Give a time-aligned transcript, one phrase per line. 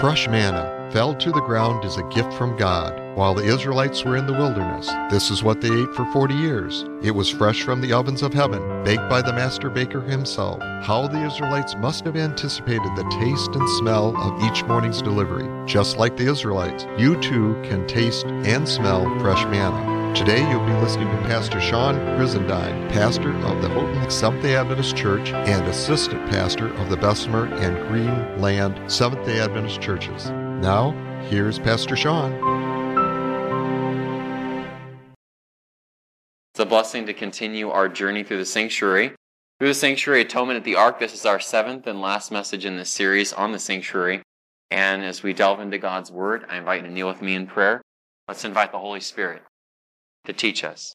[0.00, 4.16] Fresh manna fell to the ground as a gift from God while the Israelites were
[4.16, 4.86] in the wilderness.
[5.10, 6.86] This is what they ate for 40 years.
[7.02, 10.58] It was fresh from the ovens of heaven, baked by the master baker himself.
[10.82, 15.46] How the Israelites must have anticipated the taste and smell of each morning's delivery.
[15.66, 19.89] Just like the Israelites, you too can taste and smell fresh manna.
[20.14, 25.30] Today you'll be listening to Pastor Sean Brizendine, pastor of the Houghton Seventh-day Adventist Church
[25.30, 30.30] and assistant pastor of the Bessemer and Greenland Seventh-day Adventist churches.
[30.30, 30.90] Now,
[31.30, 32.32] here's Pastor Sean.
[36.52, 39.12] It's a blessing to continue our journey through the sanctuary.
[39.58, 42.76] Through the sanctuary atonement at the ark, this is our seventh and last message in
[42.76, 44.22] this series on the sanctuary.
[44.72, 47.46] And as we delve into God's Word, I invite you to kneel with me in
[47.46, 47.80] prayer.
[48.26, 49.42] Let's invite the Holy Spirit
[50.24, 50.94] to teach us.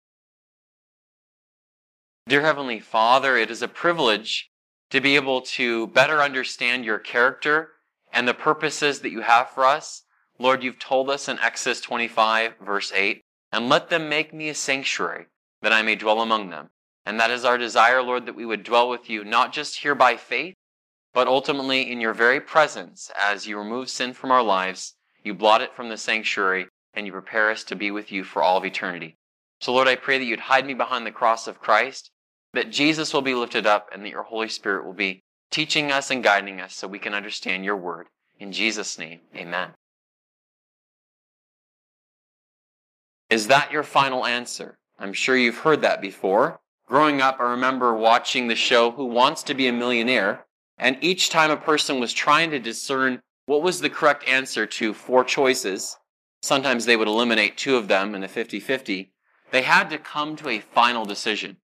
[2.27, 4.49] Dear Heavenly Father, it is a privilege
[4.89, 7.71] to be able to better understand your character
[8.11, 10.03] and the purposes that you have for us.
[10.39, 14.55] Lord, you've told us in Exodus 25, verse 8, and let them make me a
[14.55, 15.27] sanctuary
[15.61, 16.69] that I may dwell among them.
[17.05, 19.95] And that is our desire, Lord, that we would dwell with you, not just here
[19.95, 20.55] by faith,
[21.13, 25.61] but ultimately in your very presence as you remove sin from our lives, you blot
[25.61, 28.65] it from the sanctuary, and you prepare us to be with you for all of
[28.65, 29.15] eternity.
[29.65, 32.11] So, Lord, I pray that you'd hide me behind the cross of Christ,
[32.53, 36.11] that Jesus will be lifted up, and that your Holy Spirit will be teaching us
[36.11, 38.05] and guiding us so we can understand your word.
[38.37, 39.71] In Jesus' name, amen.
[43.31, 44.77] Is that your final answer?
[44.99, 46.59] I'm sure you've heard that before.
[46.85, 50.45] Growing up, I remember watching the show Who Wants to Be a Millionaire,
[50.77, 54.93] and each time a person was trying to discern what was the correct answer to
[54.93, 55.97] four choices,
[56.43, 59.11] sometimes they would eliminate two of them in a 50 50,
[59.51, 61.57] they had to come to a final decision.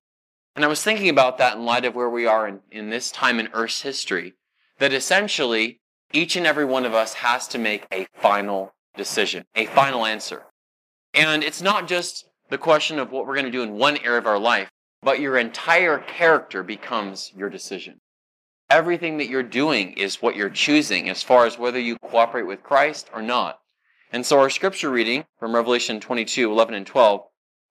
[0.56, 3.10] And I was thinking about that in light of where we are in, in this
[3.10, 4.34] time in Earth's history,
[4.78, 5.80] that essentially
[6.12, 10.44] each and every one of us has to make a final decision, a final answer.
[11.14, 14.18] And it's not just the question of what we're going to do in one area
[14.18, 14.70] of our life,
[15.02, 18.00] but your entire character becomes your decision.
[18.68, 22.62] Everything that you're doing is what you're choosing as far as whether you cooperate with
[22.62, 23.60] Christ or not.
[24.12, 27.22] And so our scripture reading from Revelation 22, 11 and 12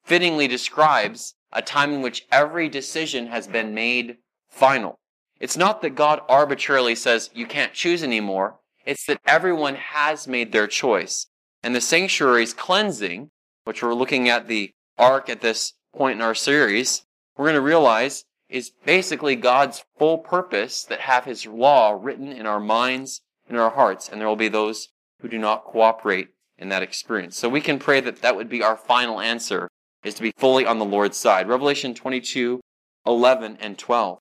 [0.09, 4.17] fittingly describes a time in which every decision has been made
[4.49, 4.97] final.
[5.39, 8.55] It's not that God arbitrarily says you can't choose anymore.
[8.87, 11.27] It's that everyone has made their choice.
[11.61, 13.29] And the sanctuary's cleansing,
[13.65, 17.05] which we're looking at the ark at this point in our series,
[17.37, 22.47] we're going to realize is basically God's full purpose that have his law written in
[22.47, 24.09] our minds in our hearts.
[24.09, 24.89] And there will be those
[25.21, 27.37] who do not cooperate in that experience.
[27.37, 29.68] So we can pray that that would be our final answer
[30.03, 31.47] is to be fully on the Lord's side.
[31.47, 32.59] Revelation 22,
[33.05, 34.19] 11 and 12.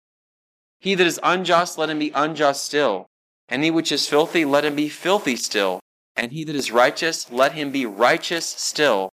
[0.80, 3.06] He that is unjust, let him be unjust still.
[3.48, 5.80] And he which is filthy, let him be filthy still.
[6.16, 9.10] And he that is righteous, let him be righteous still.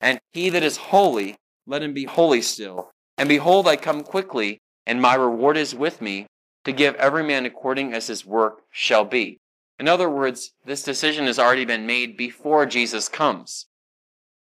[0.00, 1.36] And he that is holy,
[1.66, 2.90] let him be holy still.
[3.16, 6.26] And behold, I come quickly, and my reward is with me,
[6.64, 9.38] to give every man according as his work shall be.
[9.78, 13.66] In other words, this decision has already been made before Jesus comes.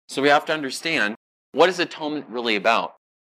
[0.09, 1.17] So we have to understand
[1.57, 2.97] what is atonement really about?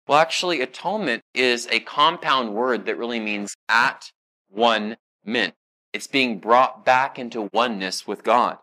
[0.07, 4.11] Well, actually, atonement is a compound word that really means at
[4.49, 5.53] one mint.
[5.93, 8.57] It's being brought back into oneness with God.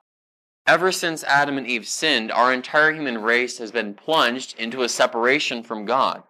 [0.66, 4.88] Ever since Adam and Eve sinned, our entire human race has been plunged into a
[4.88, 6.24] separation from God.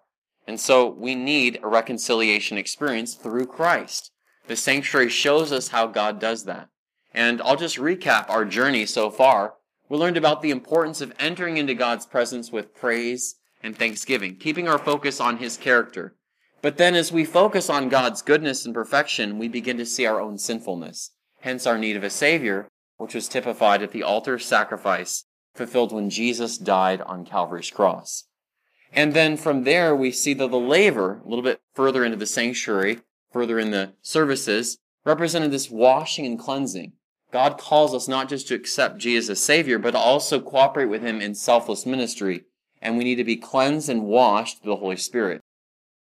[0.47, 4.11] And so we need a reconciliation experience through Christ.
[4.49, 6.69] The sanctuary shows us how God does that.
[7.15, 9.55] And I'll just recap our journey so far
[9.89, 14.69] we learned about the importance of entering into God's presence with praise and thanksgiving, keeping
[14.69, 16.15] our focus on His character.
[16.63, 20.21] But then as we focus on God's goodness and perfection, we begin to see our
[20.21, 25.25] own sinfulness, hence our need of a Savior, which was typified at the altar sacrifice
[25.55, 28.25] fulfilled when Jesus died on Calvary's cross.
[28.93, 32.27] And then from there, we see that the laver, a little bit further into the
[32.27, 33.01] sanctuary,
[33.33, 36.93] further in the services, represented this washing and cleansing.
[37.35, 41.21] God calls us not just to accept Jesus as Savior, but also cooperate with Him
[41.21, 42.45] in selfless ministry.
[42.81, 45.41] And we need to be cleansed and washed through the Holy Spirit.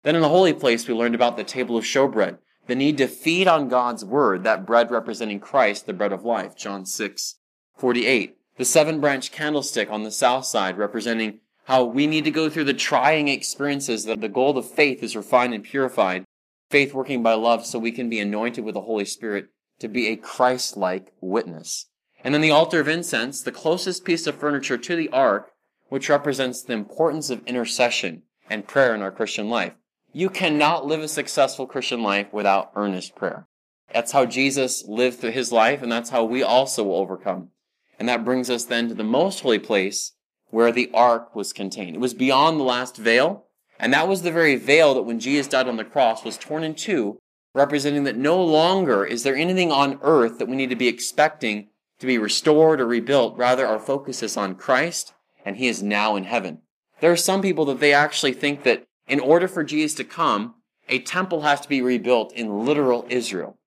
[0.04, 2.38] Then in the holy place, we learned about the table of showbread,
[2.68, 6.54] the need to feed on God's word, that bread representing Christ, the bread of life,
[6.54, 7.34] John 6,
[7.78, 8.36] 48.
[8.56, 12.62] The seven branch candlestick on the south side, representing how we need to go through
[12.62, 16.26] the trying experiences that the gold of faith is refined and purified,
[16.70, 19.48] faith working by love so we can be anointed with the Holy Spirit
[19.80, 21.86] to be a Christ-like witness.
[22.22, 25.50] And then the altar of incense, the closest piece of furniture to the ark,
[25.88, 29.74] which represents the importance of intercession and prayer in our Christian life.
[30.12, 33.46] You cannot live a successful Christian life without earnest prayer.
[33.92, 37.50] That's how Jesus lived through his life, and that's how we also will overcome.
[37.98, 40.12] And that brings us then to the most holy place
[40.50, 41.96] where the ark was contained.
[41.96, 43.46] It was beyond the last veil,
[43.78, 46.64] and that was the very veil that when Jesus died on the cross was torn
[46.64, 47.18] in two,
[47.54, 51.68] representing that no longer is there anything on earth that we need to be expecting
[51.98, 53.36] to be restored or rebuilt.
[53.36, 55.14] Rather, our focus is on Christ,
[55.44, 56.60] and he is now in heaven.
[57.00, 60.54] There are some people that they actually think that in order for Jesus to come,
[60.88, 63.58] a temple has to be rebuilt in literal Israel.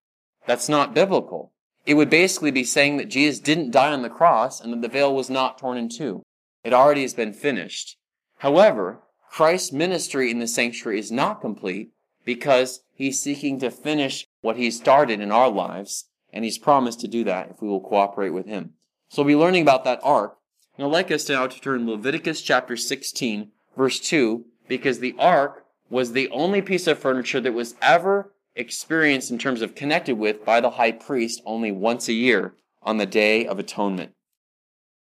[0.46, 1.52] That's not biblical.
[1.86, 4.88] It would basically be saying that Jesus didn't die on the cross and that the
[4.88, 6.24] veil was not torn in two.
[6.64, 7.98] It already has been finished.
[8.40, 9.00] However,
[9.32, 11.92] Christ's ministry in the sanctuary is not complete
[12.28, 17.08] because he's seeking to finish what he started in our lives, and he's promised to
[17.08, 18.74] do that if we will cooperate with him.
[19.08, 20.36] So we'll be learning about that ark.
[20.78, 25.64] And I'd like us now to turn Leviticus chapter 16, verse 2, because the ark
[25.90, 30.44] was the only piece of furniture that was ever experienced in terms of connected with
[30.44, 34.12] by the high priest only once a year on the Day of Atonement.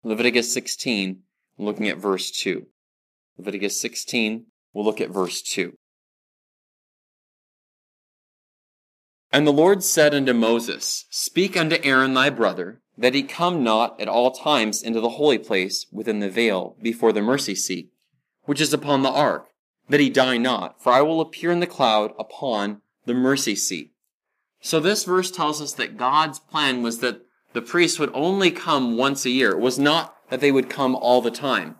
[0.03, 1.19] Leviticus 16,
[1.59, 2.65] looking at verse 2.
[3.37, 5.77] Leviticus 16, we'll look at verse 2.
[9.31, 13.99] And the Lord said unto Moses, Speak unto Aaron thy brother, that he come not
[13.99, 17.91] at all times into the holy place within the veil before the mercy seat,
[18.43, 19.47] which is upon the ark,
[19.87, 23.91] that he die not, for I will appear in the cloud upon the mercy seat.
[24.59, 27.21] So this verse tells us that God's plan was that
[27.53, 29.51] the priests would only come once a year.
[29.51, 31.77] It was not that they would come all the time.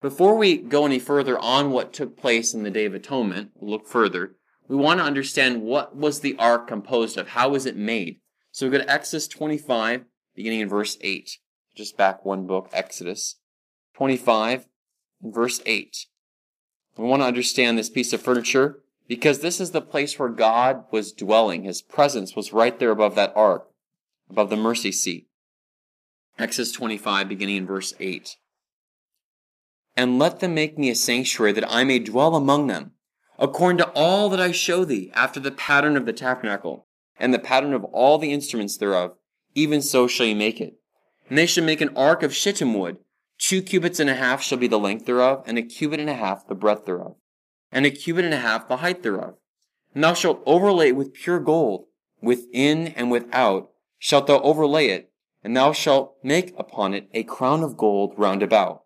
[0.00, 3.86] Before we go any further on what took place in the Day of Atonement, look
[3.86, 4.36] further,
[4.68, 7.28] we want to understand what was the ark composed of?
[7.28, 8.20] How was it made?
[8.52, 10.04] So we go to Exodus 25,
[10.34, 11.38] beginning in verse 8.
[11.74, 13.36] Just back one book, Exodus
[13.96, 14.66] 25,
[15.22, 16.06] verse 8.
[16.96, 20.84] We want to understand this piece of furniture because this is the place where God
[20.90, 21.62] was dwelling.
[21.62, 23.68] His presence was right there above that ark,
[24.28, 25.28] above the mercy seat.
[26.38, 28.36] Exodus 25, beginning in verse 8.
[29.96, 32.92] And let them make me a sanctuary that I may dwell among them,
[33.38, 36.86] according to all that I show thee, after the pattern of the tabernacle,
[37.18, 39.12] and the pattern of all the instruments thereof,
[39.54, 40.78] even so shall ye make it.
[41.28, 42.98] And they shall make an ark of shittim wood,
[43.38, 46.14] Two cubits and a half shall be the length thereof, and a cubit and a
[46.14, 47.14] half the breadth thereof,
[47.70, 49.36] and a cubit and a half the height thereof.
[49.94, 51.86] And thou shalt overlay it with pure gold,
[52.20, 55.12] within and without shalt thou overlay it,
[55.44, 58.82] and thou shalt make upon it a crown of gold round about.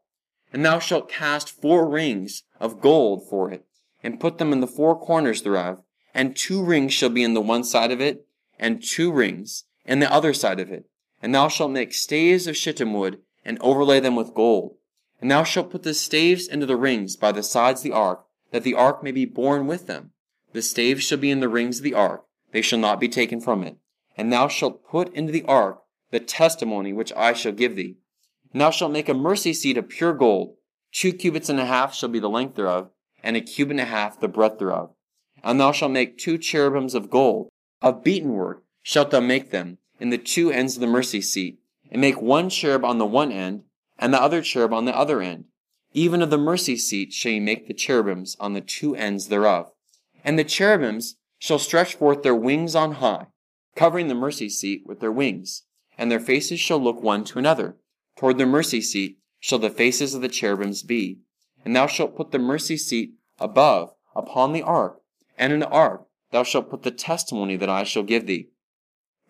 [0.53, 3.65] And thou shalt cast four rings of gold for it,
[4.03, 5.83] and put them in the four corners thereof,
[6.15, 8.27] and two rings shall be in the one side of it,
[8.59, 10.87] and two rings in the other side of it.
[11.23, 14.77] And thou shalt make staves of shittim wood, and overlay them with gold.
[15.21, 18.25] And thou shalt put the staves into the rings by the sides of the ark,
[18.51, 20.11] that the ark may be borne with them.
[20.53, 23.41] The staves shall be in the rings of the ark, they shall not be taken
[23.41, 23.77] from it.
[24.17, 27.97] And thou shalt put into the ark the testimony which I shall give thee.
[28.53, 30.57] And thou shalt make a mercy seat of pure gold.
[30.93, 32.91] Two cubits and a half shall be the length thereof,
[33.23, 34.91] and a cubit and a half the breadth thereof.
[35.43, 37.49] And thou shalt make two cherubims of gold.
[37.81, 41.59] Of beaten work shalt thou make them in the two ends of the mercy seat
[41.91, 43.63] and make one cherub on the one end,
[43.99, 45.45] and the other cherub on the other end.
[45.93, 49.71] Even of the mercy seat shall ye make the cherubims on the two ends thereof.
[50.25, 53.27] And the cherubims shall stretch forth their wings on high,
[53.77, 55.65] covering the mercy seat with their wings,
[55.99, 57.77] and their faces shall look one to another.
[58.17, 61.19] Toward the mercy seat shall the faces of the cherubims be.
[61.65, 65.01] And thou shalt put the mercy seat above upon the ark,
[65.39, 68.49] and in the ark thou shalt put the testimony that I shall give thee.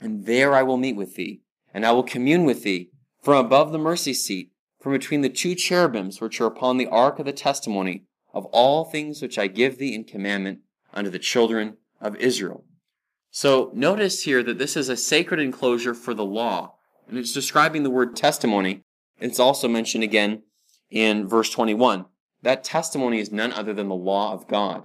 [0.00, 2.90] And there I will meet with thee, and I will commune with thee
[3.22, 7.18] from above the mercy seat, from between the two cherubims which are upon the ark
[7.18, 10.60] of the testimony of all things which I give thee in commandment
[10.92, 12.64] unto the children of Israel.
[13.30, 16.74] So notice here that this is a sacred enclosure for the law,
[17.08, 18.82] and it's describing the word testimony.
[19.20, 20.42] It's also mentioned again
[20.90, 22.06] in verse 21.
[22.42, 24.84] That testimony is none other than the law of God.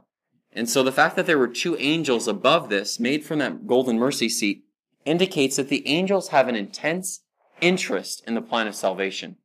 [0.53, 3.97] And so the fact that there were two angels above this, made from that golden
[3.97, 4.63] mercy seat,
[5.05, 7.21] indicates that the angels have an intense
[7.61, 9.37] interest in the plan of salvation.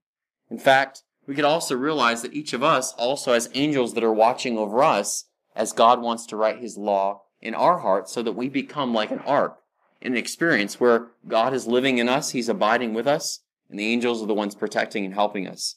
[0.50, 4.12] In fact, we could also realize that each of us also has angels that are
[4.12, 8.32] watching over us as God wants to write his law in our hearts so that
[8.32, 9.58] we become like an ark
[10.00, 13.40] in an experience where God is living in us, he's abiding with us,
[13.70, 15.76] and the angels are the ones protecting and helping us.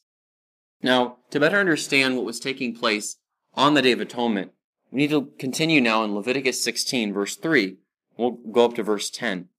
[0.82, 3.17] Now, to better understand what was taking place
[3.53, 4.51] on the Day of Atonement,
[4.91, 7.77] we need to continue now in Leviticus 16, verse 3.
[8.17, 9.50] We'll go up to verse 10.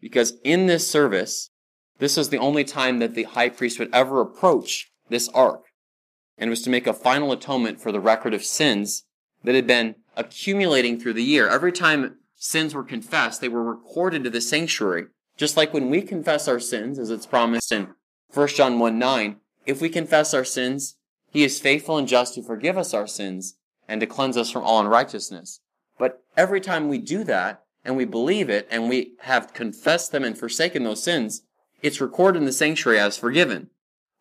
[0.00, 1.50] Because in this service,
[1.98, 5.64] this was the only time that the high priest would ever approach this ark,
[6.36, 9.04] and was to make a final atonement for the record of sins
[9.42, 11.48] that had been accumulating through the year.
[11.48, 15.06] Every time sins were confessed, they were recorded to the sanctuary.
[15.36, 17.94] Just like when we confess our sins, as it's promised in
[18.32, 19.36] 1 John 1 9,
[19.68, 20.96] if we confess our sins,
[21.30, 24.64] he is faithful and just to forgive us our sins and to cleanse us from
[24.64, 25.60] all unrighteousness.
[25.98, 30.24] But every time we do that, and we believe it, and we have confessed them
[30.24, 31.42] and forsaken those sins,
[31.82, 33.68] it's recorded in the sanctuary as forgiven.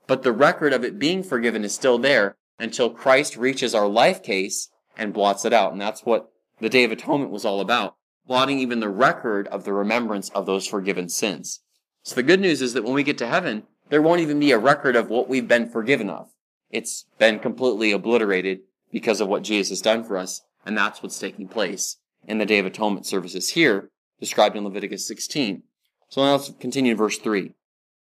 [0.06, 4.22] But the record of it being forgiven is still there until Christ reaches our life
[4.22, 5.72] case and blots it out.
[5.72, 7.96] And that's what the Day of Atonement was all about.
[8.26, 11.62] Blotting even the record of the remembrance of those forgiven sins.
[12.04, 14.52] So the good news is that when we get to heaven, there won't even be
[14.52, 16.30] a record of what we've been forgiven of.
[16.70, 21.20] It's been completely obliterated because of what Jesus has done for us, and that's what's
[21.20, 23.90] taking place in the Day of Atonement services here,
[24.20, 25.64] described in Leviticus 16.
[26.10, 27.54] So now let's continue in verse 3.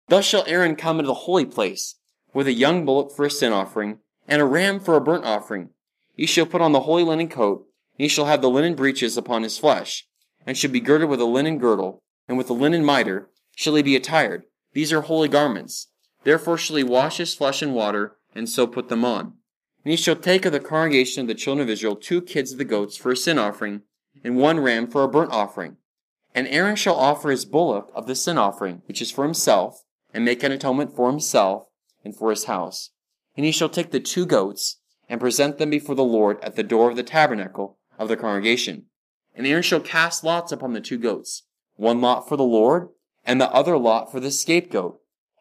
[0.09, 1.97] Thus shall Aaron come into the holy place,
[2.35, 5.71] with a young bullock for a sin offering, and a ram for a burnt offering.
[6.15, 7.67] He shall put on the holy linen coat,
[7.99, 10.07] and he shall have the linen breeches upon his flesh,
[10.47, 13.83] and shall be girded with a linen girdle, and with a linen mitre shall he
[13.83, 14.45] be attired.
[14.73, 15.89] These are holy garments.
[16.25, 19.35] Therefore shall he wash his flesh in water, and so put them on.
[19.85, 22.59] And he shall take of the congregation of the children of Israel two kids of
[22.59, 23.83] the goats for a sin offering,
[24.23, 25.77] and one ram for a burnt offering.
[26.35, 30.25] And Aaron shall offer his bullock of the sin offering, which is for himself, and
[30.25, 31.65] make an atonement for himself
[32.05, 32.91] and for his house.
[33.37, 36.63] And he shall take the two goats, and present them before the Lord at the
[36.63, 38.85] door of the tabernacle of the congregation.
[39.35, 41.43] And Aaron shall cast lots upon the two goats,
[41.75, 42.89] one lot for the Lord,
[43.25, 45.01] and the other lot for the scapegoat.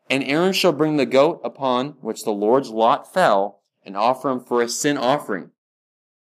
[0.09, 4.39] And Aaron shall bring the goat upon which the Lord's lot fell, and offer him
[4.39, 5.51] for a sin offering.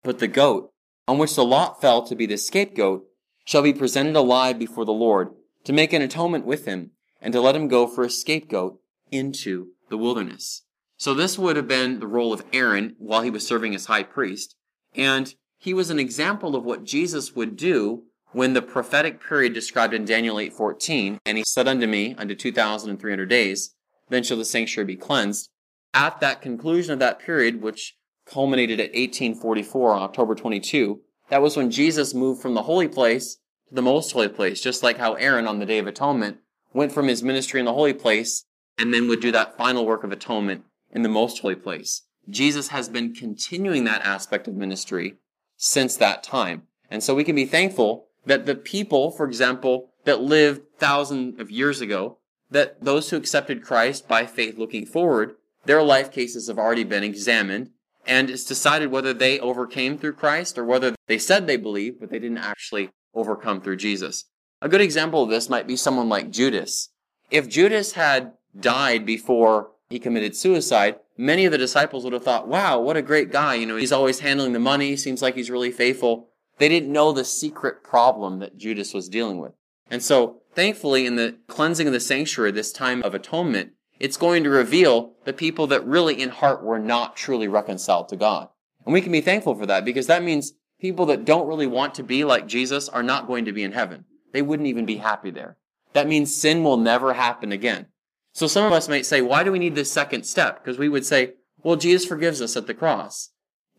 [0.02, 0.72] But the goat,
[1.06, 3.04] on which the lot fell to be the scapegoat,
[3.44, 5.30] shall be presented alive before the Lord,
[5.64, 6.90] to make an atonement with him,
[7.20, 8.78] and to let him go for a scapegoat
[9.10, 10.64] into the wilderness.
[10.96, 14.02] So this would have been the role of Aaron while he was serving as high
[14.02, 14.56] priest,
[14.94, 19.94] and he was an example of what Jesus would do when the prophetic period described
[19.94, 23.74] in Daniel 8:14, and he said unto me, unto 2,300 days,
[24.08, 25.48] then shall the sanctuary be cleansed.
[25.94, 31.56] At that conclusion of that period, which culminated at 1844 on October 22, that was
[31.56, 33.36] when Jesus moved from the holy place
[33.68, 36.38] to the most holy place, just like how Aaron on the Day of Atonement
[36.72, 38.44] went from his ministry in the holy place
[38.78, 42.02] and then would do that final work of atonement in the most holy place.
[42.28, 45.16] Jesus has been continuing that aspect of ministry
[45.56, 46.62] since that time.
[46.90, 51.50] And so we can be thankful that the people, for example, that lived thousands of
[51.50, 52.18] years ago,
[52.50, 57.02] that those who accepted Christ by faith looking forward, their life cases have already been
[57.02, 57.70] examined
[58.08, 62.10] and it's decided whether they overcame through Christ or whether they said they believed, but
[62.10, 64.24] they didn't actually overcome through Jesus.
[64.62, 66.88] A good example of this might be someone like Judas.
[67.30, 72.48] If Judas had died before he committed suicide, many of the disciples would have thought,
[72.48, 73.54] wow, what a great guy.
[73.54, 76.30] You know, he's always handling the money, seems like he's really faithful.
[76.58, 79.52] They didn't know the secret problem that Judas was dealing with.
[79.90, 84.44] And so, thankfully, in the cleansing of the sanctuary, this time of atonement, it's going
[84.44, 88.48] to reveal the people that really in heart were not truly reconciled to God.
[88.84, 91.94] And we can be thankful for that because that means people that don't really want
[91.94, 94.04] to be like Jesus are not going to be in heaven.
[94.32, 95.56] They wouldn't even be happy there.
[95.94, 97.86] That means sin will never happen again.
[98.32, 100.62] So some of us might say, why do we need this second step?
[100.62, 103.30] Because we would say, well, Jesus forgives us at the cross.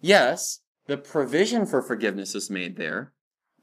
[0.02, 3.14] Yes, the provision for forgiveness is made there,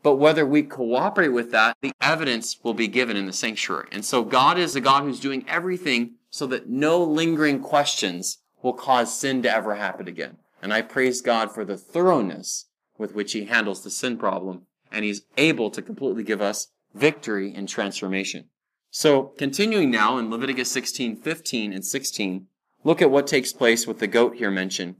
[0.04, 3.88] but whether we cooperate with that, the evidence will be given in the sanctuary.
[3.90, 8.75] And so God is a God who's doing everything so that no lingering questions will
[8.75, 10.37] cause sin to ever happen again.
[10.62, 12.66] And I praise God for the thoroughness
[12.97, 17.52] with which he handles the sin problem, and he's able to completely give us victory
[17.52, 18.50] and transformation.
[18.92, 22.47] So, continuing now in Leviticus 16, 15, and 16,
[22.85, 24.95] look at what takes place with the goat here mentioned.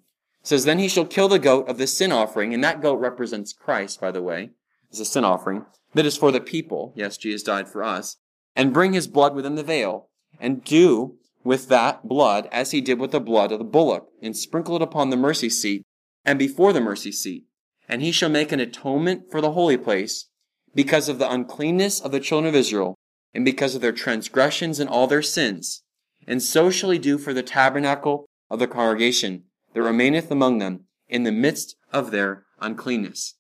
[0.47, 3.53] Says, Then he shall kill the goat of the sin offering, and that goat represents
[3.53, 4.51] Christ, by the way,
[4.93, 6.93] as a sin offering, that is for the people.
[6.95, 8.19] Yes, Jesus died for us.
[8.55, 13.01] And bring his blood within the veil, and do with that blood as he did
[13.01, 15.83] with the blood of the bullock, and sprinkle it upon the mercy seat,
[16.25, 17.47] and before the mercy seat.
[17.89, 20.29] And he shall make an atonement for the holy place,
[20.77, 22.95] because of the uncleanness of the children of Israel,
[23.35, 25.83] and because of their transgressions and all their sins.
[26.25, 29.43] And so shall he do for the tabernacle of the congregation
[29.77, 33.35] that remaineth among them in the midst of their uncleanness.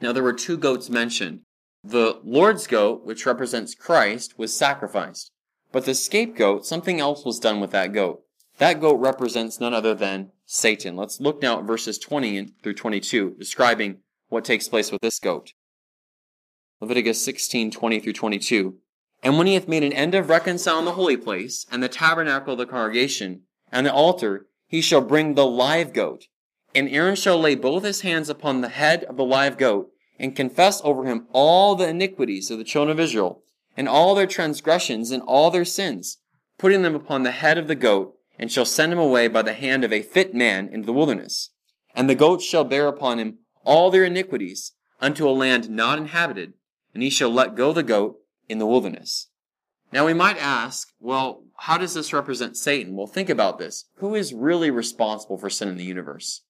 [0.00, 1.42] Now there were two goats mentioned.
[1.84, 5.32] The Lord's goat, which represents Christ, was sacrificed.
[5.70, 8.22] But the scapegoat, something else was done with that goat.
[8.56, 10.96] That goat represents none other than Satan.
[10.96, 13.98] Let's look now at verses 20 through 22, describing
[14.30, 15.52] what takes place with this goat.
[16.80, 18.76] Leviticus 16, 20 through 22.
[19.22, 22.54] And when he hath made an end of reconciling the holy place, and the tabernacle
[22.54, 26.28] of the congregation, and the altar, he shall bring the live goat.
[26.76, 30.36] And Aaron shall lay both his hands upon the head of the live goat, and
[30.36, 33.42] confess over him all the iniquities of the children of Israel,
[33.76, 36.18] and all their transgressions and all their sins,
[36.56, 39.54] putting them upon the head of the goat, and shall send him away by the
[39.54, 41.50] hand of a fit man into the wilderness.
[41.96, 46.52] And the goat shall bear upon him all their iniquities unto a land not inhabited,
[46.94, 49.26] and he shall let go the goat in the wilderness.
[49.92, 52.96] Now we might ask, well, how does this represent Satan?
[52.96, 53.84] Well, think about this.
[53.96, 56.40] Who is really responsible for sin in the universe?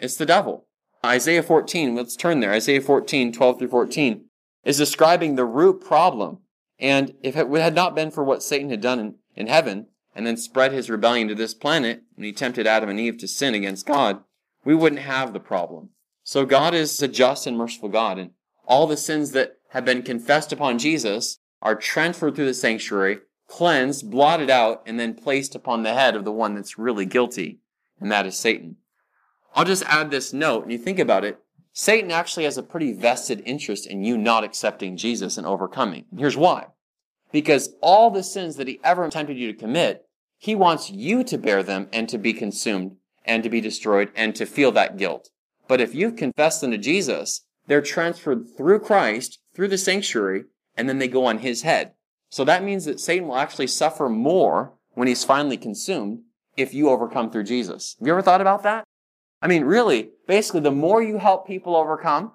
[0.00, 0.66] It's the devil.
[1.04, 2.52] Isaiah 14, let's turn there.
[2.52, 4.24] Isaiah 14, 12 through 14
[4.64, 6.38] is describing the root problem.
[6.80, 10.26] And if it had not been for what Satan had done in, in heaven, and
[10.26, 13.54] then spread his rebellion to this planet, when he tempted Adam and Eve to sin
[13.54, 14.24] against God,
[14.64, 15.90] we wouldn't have the problem.
[16.24, 18.32] So God is a just and merciful God, and
[18.66, 24.10] all the sins that have been confessed upon Jesus are transferred through the sanctuary, cleansed,
[24.10, 27.60] blotted out, and then placed upon the head of the one that's really guilty,
[28.00, 28.76] and that is Satan.
[29.54, 31.38] I'll just add this note, and you think about it.
[31.72, 36.06] Satan actually has a pretty vested interest in you not accepting Jesus and overcoming.
[36.16, 36.68] Here's why.
[37.32, 40.06] Because all the sins that he ever tempted you to commit,
[40.38, 44.34] he wants you to bear them and to be consumed and to be destroyed and
[44.36, 45.30] to feel that guilt.
[45.68, 50.44] But if you've confessed them to Jesus, they're transferred through Christ, through the sanctuary,
[50.76, 51.92] and then they go on his head.
[52.30, 56.20] So that means that Satan will actually suffer more when he's finally consumed
[56.56, 57.96] if you overcome through Jesus.
[57.98, 58.84] Have you ever thought about that?
[59.42, 62.32] I mean, really, basically, the more you help people overcome,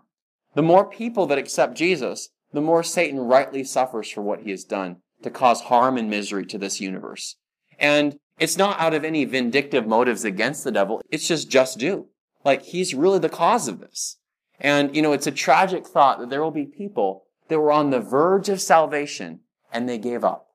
[0.53, 4.63] the more people that accept Jesus, the more Satan rightly suffers for what he has
[4.63, 7.37] done to cause harm and misery to this universe.
[7.79, 11.01] And it's not out of any vindictive motives against the devil.
[11.09, 12.07] It's just just due.
[12.43, 14.17] Like, he's really the cause of this.
[14.59, 17.89] And, you know, it's a tragic thought that there will be people that were on
[17.89, 19.41] the verge of salvation
[19.71, 20.47] and they gave up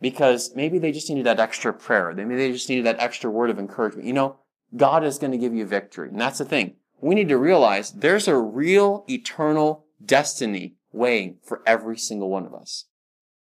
[0.00, 2.12] because maybe they just needed that extra prayer.
[2.14, 4.06] They maybe they just needed that extra word of encouragement.
[4.06, 4.36] You know,
[4.76, 6.08] God is going to give you victory.
[6.08, 6.76] And that's the thing.
[7.00, 12.54] We need to realize there's a real eternal destiny weighing for every single one of
[12.54, 12.86] us.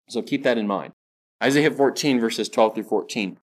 [0.08, 0.92] So keep that in mind.
[1.42, 3.38] Isaiah 14 verses 12 through 14.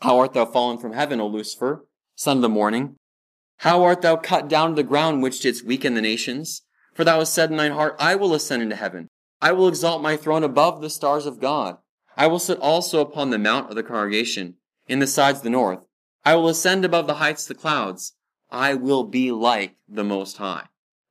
[0.00, 2.96] How art thou fallen from heaven, O Lucifer, son of the morning?
[3.58, 6.62] How art thou cut down to the ground, which didst weaken the nations?
[6.94, 9.08] For thou hast said in thine heart, I will ascend into heaven.
[9.40, 11.78] I will exalt my throne above the stars of God.
[12.16, 14.54] I will sit also upon the mount of the congregation,
[14.86, 15.80] in the sides of the north.
[16.24, 18.14] I will ascend above the heights of the clouds.
[18.50, 20.66] I will be like the Most High.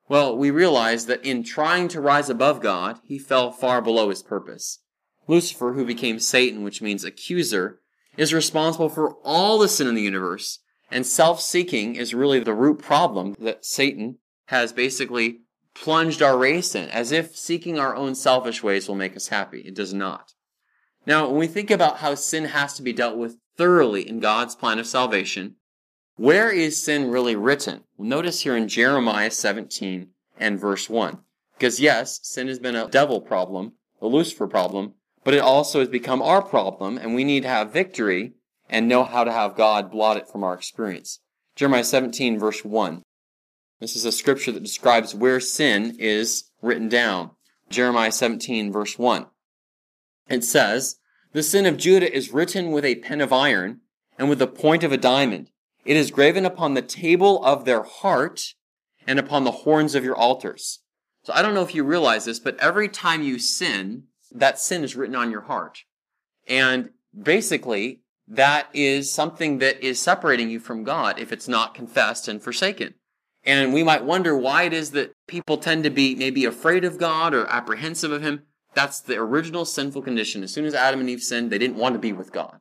[0.08, 4.24] Well, we realize that in trying to rise above God, he fell far below his
[4.24, 4.80] purpose.
[5.28, 7.80] Lucifer, who became Satan, which means accuser,
[8.18, 10.60] is responsible for all the sin in the universe,
[10.92, 15.40] and self-seeking is really the root problem that Satan has basically
[15.74, 19.62] plunged our race in, as if seeking our own selfish ways will make us happy.
[19.62, 20.34] It does not.
[21.06, 24.56] Now, when we think about how sin has to be dealt with thoroughly in God's
[24.56, 25.56] plan of salvation,
[26.16, 27.84] where is sin really written?
[27.98, 31.20] Well, notice here in Jeremiah 17 and verse 1.
[31.58, 35.90] Because yes, sin has been a devil problem, a Lucifer problem, but it also has
[35.90, 38.34] become our problem, and we need to have victory
[38.70, 41.20] and know how to have God blot it from our experience.
[41.56, 43.04] Jeremiah 17 verse 1.
[43.84, 47.32] This is a scripture that describes where sin is written down.
[47.69, 49.26] Jeremiah 17 verse 1.
[50.30, 51.00] It says,
[51.34, 53.82] The sin of Judah is written with a pen of iron
[54.17, 55.50] and with the point of a diamond.
[55.84, 58.54] It is graven upon the table of their heart
[59.06, 60.80] and upon the horns of your altars.
[61.24, 64.86] So I don't know if you realize this, but every time you sin, that sin
[64.86, 65.80] is written on your heart.
[66.48, 66.91] And
[67.22, 72.41] basically, that is something that is separating you from God if it's not confessed and
[72.41, 72.93] forsaken.
[73.46, 76.98] And we might wonder why it is that people tend to be maybe afraid of
[76.98, 78.44] God or apprehensive of Him.
[78.74, 80.44] That's the original sinful condition.
[80.44, 82.60] As soon as Adam and Eve sinned, they didn't want to be with God.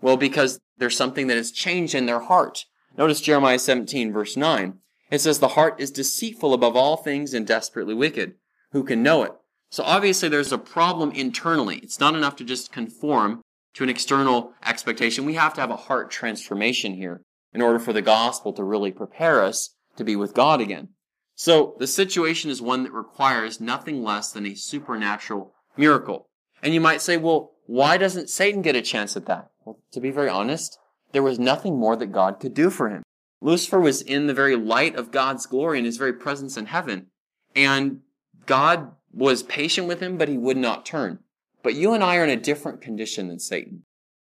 [0.00, 2.64] Well, because there's something that has changed in their heart.
[2.96, 4.78] Notice Jeremiah 17 verse 9.
[5.10, 8.34] It says, the heart is deceitful above all things and desperately wicked.
[8.72, 9.32] Who can know it?
[9.70, 11.78] So obviously there's a problem internally.
[11.78, 13.42] It's not enough to just conform
[13.74, 15.24] to an external expectation.
[15.24, 18.90] We have to have a heart transformation here in order for the gospel to really
[18.90, 20.88] prepare us to be with God again.
[21.34, 26.28] So the situation is one that requires nothing less than a supernatural miracle.
[26.62, 29.50] And you might say, well, why doesn't Satan get a chance at that?
[29.64, 30.78] Well, to be very honest,
[31.12, 33.02] there was nothing more that God could do for him.
[33.40, 37.08] Lucifer was in the very light of God's glory and his very presence in heaven.
[37.54, 38.00] And
[38.46, 41.20] God was patient with him, but he would not turn.
[41.62, 43.82] But you and I are in a different condition than Satan.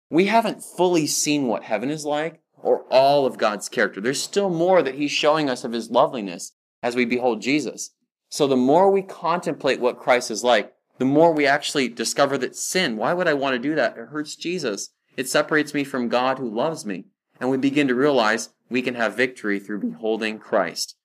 [0.10, 4.02] We haven't fully seen what heaven is like, or all of God's character.
[4.02, 7.92] There's still more that he's showing us of his loveliness as we behold Jesus.
[8.30, 12.56] So the more we contemplate what Christ is like, the more we actually discover that
[12.56, 13.98] sin, why would I want to do that?
[13.98, 14.90] It hurts Jesus.
[15.18, 17.06] It separates me from God who loves me.
[17.40, 20.96] And we begin to realize we can have victory through beholding Christ.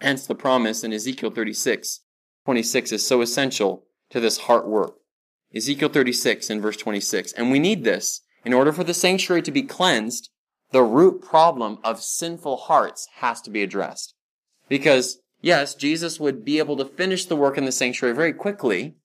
[0.00, 2.00] Hence the promise in Ezekiel 36,
[2.44, 4.94] 26 is so essential to this heart work.
[5.54, 7.32] Ezekiel 36 in verse 26.
[7.32, 10.30] And we need this in order for the sanctuary to be cleansed.
[10.72, 14.14] The root problem of sinful hearts has to be addressed.
[14.68, 18.96] Because, yes, Jesus would be able to finish the work in the sanctuary very quickly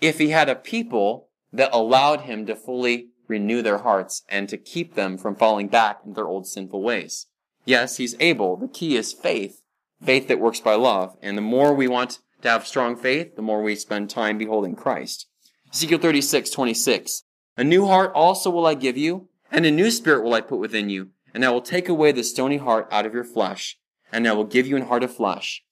[0.00, 4.56] if he had a people that allowed him to fully renew their hearts and to
[4.56, 7.26] keep them from falling back into their old sinful ways.
[7.64, 8.56] Yes, he's able.
[8.56, 9.62] The key is faith.
[10.04, 11.16] Faith that works by love.
[11.22, 14.74] And the more we want to have strong faith, the more we spend time beholding
[14.74, 15.28] Christ.
[15.72, 17.22] Ezekiel 36, 26.
[17.56, 20.58] A new heart also will I give you, and a new spirit will I put
[20.58, 23.78] within you, and I will take away the stony heart out of your flesh,
[24.10, 25.62] and I will give you an heart of flesh.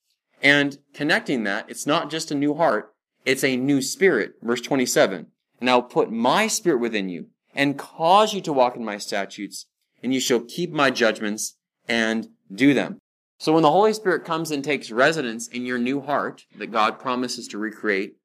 [0.41, 2.93] And connecting that, it's not just a new heart,
[3.25, 4.33] it's a new spirit.
[4.41, 5.27] Verse 27.
[5.59, 8.97] And I will put my spirit within you, and cause you to walk in my
[8.97, 9.65] statutes,
[10.01, 12.99] and you shall keep my judgments and do them.
[13.39, 16.99] So when the Holy Spirit comes and takes residence in your new heart that God
[16.99, 18.17] promises to recreate,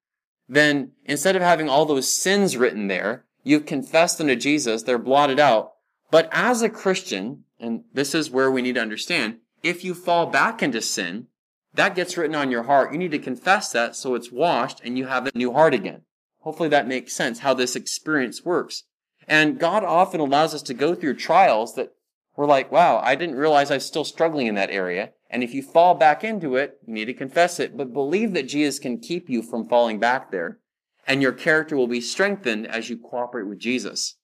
[0.49, 5.39] then instead of having all those sins written there, you've confessed unto Jesus, they're blotted
[5.39, 5.75] out.
[6.11, 10.27] But as a Christian, and this is where we need to understand, if you fall
[10.27, 11.29] back into sin,
[11.73, 12.93] that gets written on your heart.
[12.93, 16.03] You need to confess that so it's washed and you have a new heart again.
[16.41, 18.85] Hopefully that makes sense how this experience works.
[19.29, 21.93] And God often allows us to go through trials that
[22.37, 25.11] we're like, wow, I didn't realize I was still struggling in that area.
[25.31, 28.49] And if you fall back into it, you need to confess it, but believe that
[28.49, 30.59] Jesus can keep you from falling back there.
[31.07, 34.17] And your character will be strengthened as you cooperate with Jesus.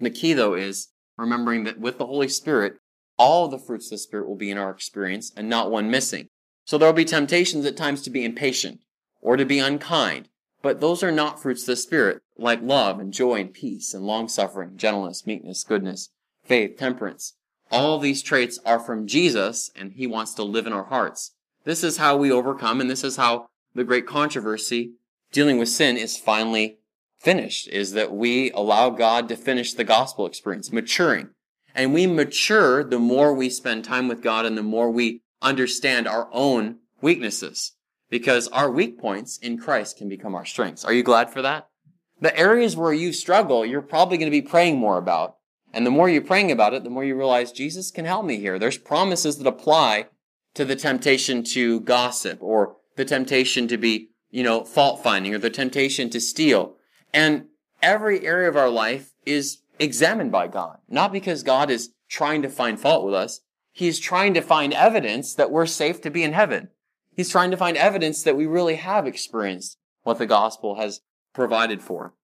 [0.00, 2.74] The key though is remembering that with the Holy Spirit,
[3.16, 6.28] all the fruits of the Spirit will be in our experience and not one missing.
[6.64, 8.80] So there will be temptations at times to be impatient
[9.20, 10.28] or to be unkind,
[10.62, 14.04] but those are not fruits of the Spirit, like love and joy and peace and
[14.04, 16.10] long suffering, gentleness, meekness, goodness,
[16.42, 17.34] faith, temperance.
[17.70, 21.32] All these traits are from Jesus, and He wants to live in our hearts.
[21.64, 24.92] This is how we overcome, and this is how the great controversy
[25.34, 26.78] dealing with sin is finally
[27.18, 31.30] finished, is that we allow God to finish the gospel experience, maturing.
[31.74, 36.06] And we mature the more we spend time with God and the more we understand
[36.06, 37.72] our own weaknesses.
[38.08, 40.84] Because our weak points in Christ can become our strengths.
[40.84, 41.68] Are you glad for that?
[42.20, 45.36] The areas where you struggle, you're probably going to be praying more about.
[45.72, 48.38] And the more you're praying about it, the more you realize Jesus can help me
[48.38, 48.60] here.
[48.60, 50.06] There's promises that apply
[50.54, 55.38] to the temptation to gossip or the temptation to be, you know, fault finding or
[55.38, 56.74] the temptation to steal.
[57.12, 57.44] And
[57.80, 60.78] every area of our life is examined by God.
[60.88, 63.42] Not because God is trying to find fault with us.
[63.70, 66.70] He's trying to find evidence that we're safe to be in heaven.
[67.14, 71.00] He's trying to find evidence that we really have experienced what the gospel has
[71.32, 72.14] provided for.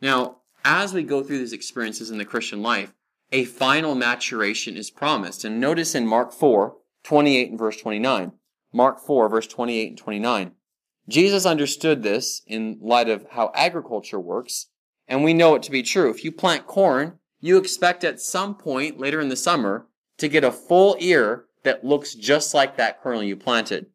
[0.00, 2.94] Now, as we go through these experiences in the Christian life,
[3.30, 5.44] a final maturation is promised.
[5.44, 8.32] And notice in Mark 4, 28 and verse 29.
[8.72, 10.52] Mark 4, verse 28 and 29.
[11.08, 14.66] Jesus understood this in light of how agriculture works,
[15.06, 16.10] and we know it to be true.
[16.10, 19.86] If you plant corn, you expect at some point later in the summer
[20.18, 23.86] to get a full ear that looks just like that kernel you planted.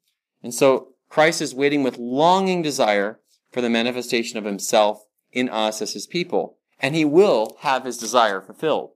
[0.42, 3.20] And so Christ is waiting with longing desire
[3.52, 7.98] for the manifestation of himself in us as his people, and he will have his
[7.98, 8.92] desire fulfilled.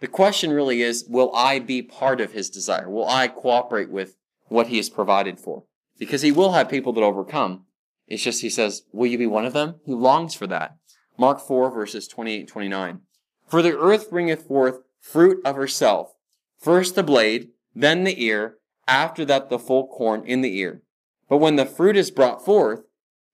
[0.00, 2.88] The question really is, will I be part of his desire?
[2.88, 5.64] Will I cooperate with what he has provided for?
[5.98, 7.64] Because he will have people that overcome.
[8.06, 9.80] It's just, he says, will you be one of them?
[9.84, 10.76] He longs for that.
[11.18, 13.00] Mark 4 verses 28 and 29.
[13.48, 16.12] For the earth bringeth forth fruit of herself.
[16.58, 18.56] First the blade, then the ear,
[18.88, 20.82] after that the full corn in the ear.
[21.28, 22.82] But when the fruit is brought forth,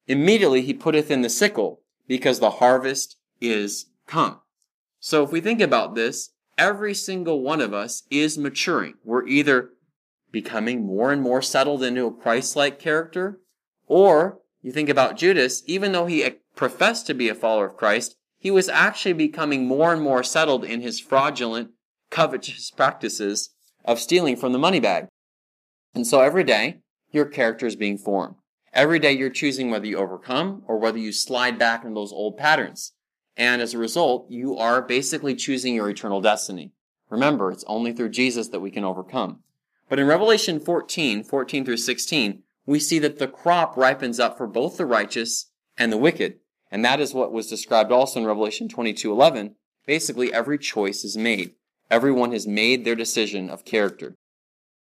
[0.06, 4.40] immediately he putteth in the sickle, because the harvest is come.
[4.98, 8.94] So if we think about this, every single one of us is maturing.
[9.04, 9.70] We're either
[10.32, 13.40] becoming more and more settled into a Christ-like character,
[13.86, 18.16] or you think about Judas, even though he professed to be a follower of Christ,
[18.38, 21.70] he was actually becoming more and more settled in his fraudulent,
[22.10, 23.50] covetous practices
[23.84, 25.06] of stealing from the money bag.
[25.94, 28.36] And so every day, your character is being formed.
[28.72, 32.38] Every day you're choosing whether you overcome or whether you slide back into those old
[32.38, 32.92] patterns.
[33.36, 36.72] And as a result, you are basically choosing your eternal destiny.
[37.10, 39.40] Remember, it's only through Jesus that we can overcome.
[39.92, 44.46] But in Revelation 14, 14 through 16, we see that the crop ripens up for
[44.46, 46.36] both the righteous and the wicked.
[46.70, 49.54] And that is what was described also in Revelation 22, 11.
[49.86, 51.56] Basically, every choice is made.
[51.90, 54.14] Everyone has made their decision of character.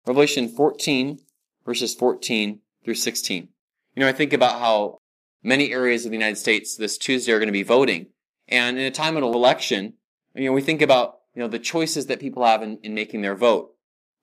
[0.06, 1.18] Revelation 14,
[1.66, 3.48] verses 14 through 16.
[3.94, 5.00] You know, I think about how
[5.42, 8.06] many areas of the United States this Tuesday are going to be voting.
[8.48, 9.98] And in a time of an election,
[10.34, 13.20] you know, we think about, you know, the choices that people have in, in making
[13.20, 13.73] their vote.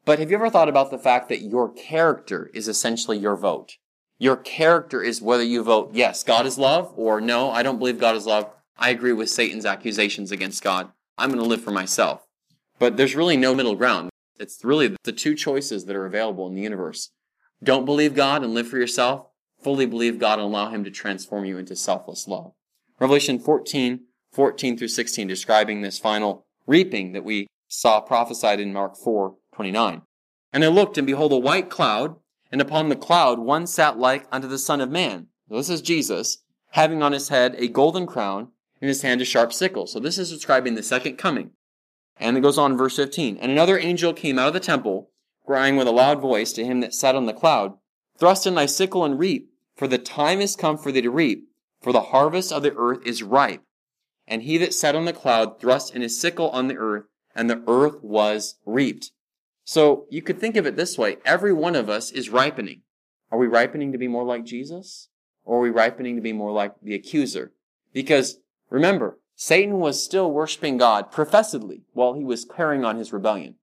[0.03, 3.77] But have you ever thought about the fact that your character is essentially your vote?
[4.17, 7.99] Your character is whether you vote, yes, God is love, or no, I don't believe
[7.99, 8.49] God is love.
[8.77, 10.91] I agree with Satan's accusations against God.
[11.17, 12.25] I'm going to live for myself.
[12.79, 14.09] But there's really no middle ground.
[14.39, 17.11] It's really the two choices that are available in the universe.
[17.63, 19.27] Don't believe God and live for yourself.
[19.61, 22.53] Fully believe God and allow Him to transform you into selfless love.
[22.99, 24.01] Revelation 14,
[24.33, 30.01] 14 through 16, describing this final reaping that we saw prophesied in Mark 4, 29.
[30.53, 32.15] And I looked, and behold, a white cloud,
[32.51, 35.27] and upon the cloud one sat like unto the Son of Man.
[35.49, 36.39] So this is Jesus,
[36.71, 38.49] having on his head a golden crown,
[38.81, 39.87] in his hand a sharp sickle.
[39.87, 41.51] So this is describing the second coming.
[42.17, 43.37] And it goes on, verse 15.
[43.37, 45.11] And another angel came out of the temple,
[45.45, 47.73] crying with a loud voice to him that sat on the cloud,
[48.17, 51.47] Thrust in thy sickle and reap, for the time is come for thee to reap,
[51.81, 53.63] for the harvest of the earth is ripe.
[54.27, 57.49] And he that sat on the cloud thrust in his sickle on the earth, and
[57.49, 59.11] the earth was reaped.
[59.71, 61.19] So you could think of it this way.
[61.23, 62.81] Every one of us is ripening.
[63.31, 65.07] Are we ripening to be more like Jesus?
[65.45, 67.53] Or are we ripening to be more like the accuser?
[67.93, 73.55] Because remember, Satan was still worshiping God professedly while he was carrying on his rebellion.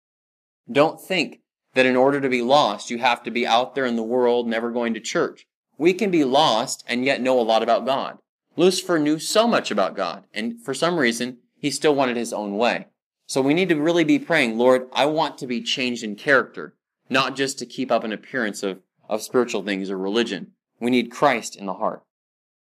[0.73, 1.41] Don't think
[1.75, 4.49] that in order to be lost, you have to be out there in the world,
[4.49, 5.47] never going to church.
[5.77, 8.17] We can be lost and yet know a lot about God.
[8.57, 12.57] Lucifer knew so much about God, and for some reason, he still wanted his own
[12.57, 12.87] way.
[13.29, 16.75] So we need to really be praying, Lord, I want to be changed in character,
[17.11, 20.53] not just to keep up an appearance of, of spiritual things or religion.
[20.81, 22.03] We need Christ in the heart.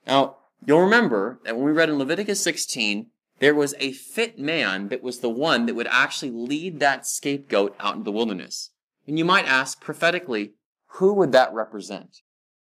[0.05, 3.07] Now, you'll remember that when we read in Leviticus 16,
[3.39, 7.77] there was a fit man that was the one that would actually lead that scapegoat
[7.79, 8.71] out into the wilderness.
[9.07, 10.55] And you might ask prophetically,
[10.95, 12.23] who would that represent?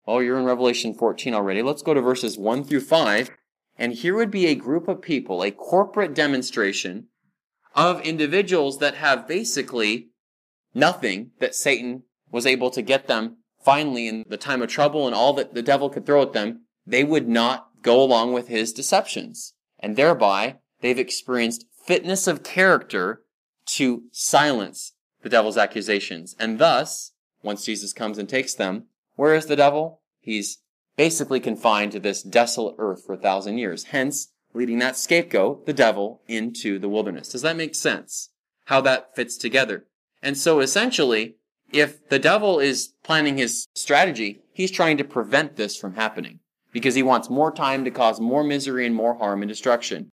[0.06, 1.60] Well, you're in Revelation 14 already.
[1.60, 3.30] Let's go to verses 1 through 5.
[3.76, 7.08] And here would be a group of people, a corporate demonstration
[7.74, 10.08] of individuals that have basically
[10.74, 15.14] nothing that Satan was able to get them finally in the time of trouble and
[15.14, 16.62] all that the devil could throw at them.
[16.86, 19.54] They would not go along with his deceptions.
[19.78, 23.22] And thereby, they've experienced fitness of character
[23.66, 26.34] to silence the devil's accusations.
[26.38, 30.00] And thus, once Jesus comes and takes them, where is the devil?
[30.20, 30.58] He's
[30.96, 35.72] basically confined to this desolate earth for a thousand years, hence leading that scapegoat, the
[35.72, 37.28] devil, into the wilderness.
[37.28, 38.30] Does that make sense?
[38.66, 39.86] How that fits together.
[40.22, 41.36] And so essentially,
[41.72, 46.40] if the devil is planning his strategy, he's trying to prevent this from happening
[46.72, 50.10] because he wants more time to cause more misery and more harm and destruction.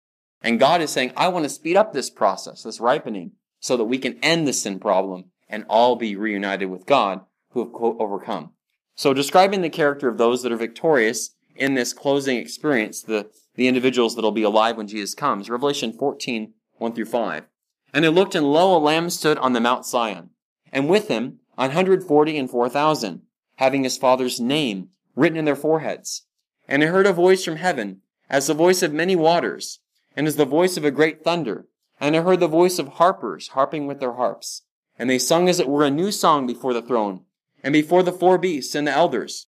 [0.43, 3.85] And God is saying, I want to speed up this process, this ripening, so that
[3.85, 7.21] we can end the sin problem and all be reunited with God
[7.51, 8.51] who have overcome.
[8.95, 13.69] So describing the character of those that are victorious in this closing experience, the, the
[13.69, 15.49] individuals that'll be alive when Jesus comes.
[15.49, 17.45] Revelation 14, 1 through 5.
[17.93, 20.31] And they looked, and lo, a lamb stood on the Mount Zion,
[20.73, 23.23] and with him an hundred forty and four thousand,
[23.57, 26.27] having his father's name written in their foreheads.
[26.67, 29.81] And I heard a voice from heaven, as the voice of many waters,
[30.17, 31.69] and as the voice of a great thunder.
[32.01, 34.63] And I heard the voice of harpers harping with their harps.
[34.99, 37.21] And they sung as it were a new song before the throne,
[37.63, 39.47] and before the four beasts and the elders.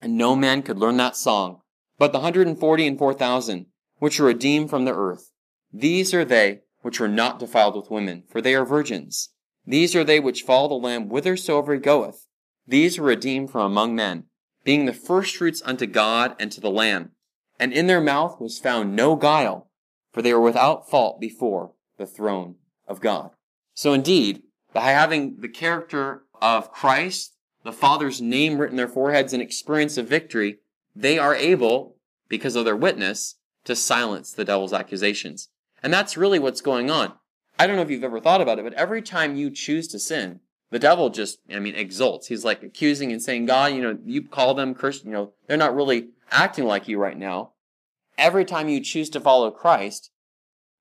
[0.00, 1.61] And no man could learn that song,
[2.02, 3.66] but the hundred and forty and four thousand,
[4.00, 5.30] which are redeemed from the earth.
[5.72, 9.28] These are they which are not defiled with women, for they are virgins.
[9.64, 12.26] These are they which follow the Lamb whithersoever he goeth.
[12.66, 14.24] These are redeemed from among men,
[14.64, 17.12] being the firstfruits unto God and to the Lamb.
[17.60, 19.70] And in their mouth was found no guile,
[20.12, 22.56] for they were without fault before the throne
[22.88, 23.30] of God.
[23.74, 29.32] So indeed, by having the character of Christ, the Father's name written in their foreheads,
[29.32, 30.58] and experience of victory,
[30.94, 31.96] they are able,
[32.28, 35.48] because of their witness, to silence the devil's accusations.
[35.82, 37.12] And that's really what's going on.
[37.58, 39.98] I don't know if you've ever thought about it, but every time you choose to
[39.98, 42.28] sin, the devil just, I mean, exults.
[42.28, 45.56] He's like accusing and saying, God, you know, you call them Christian, you know, they're
[45.56, 47.52] not really acting like you right now.
[48.16, 50.10] Every time you choose to follow Christ,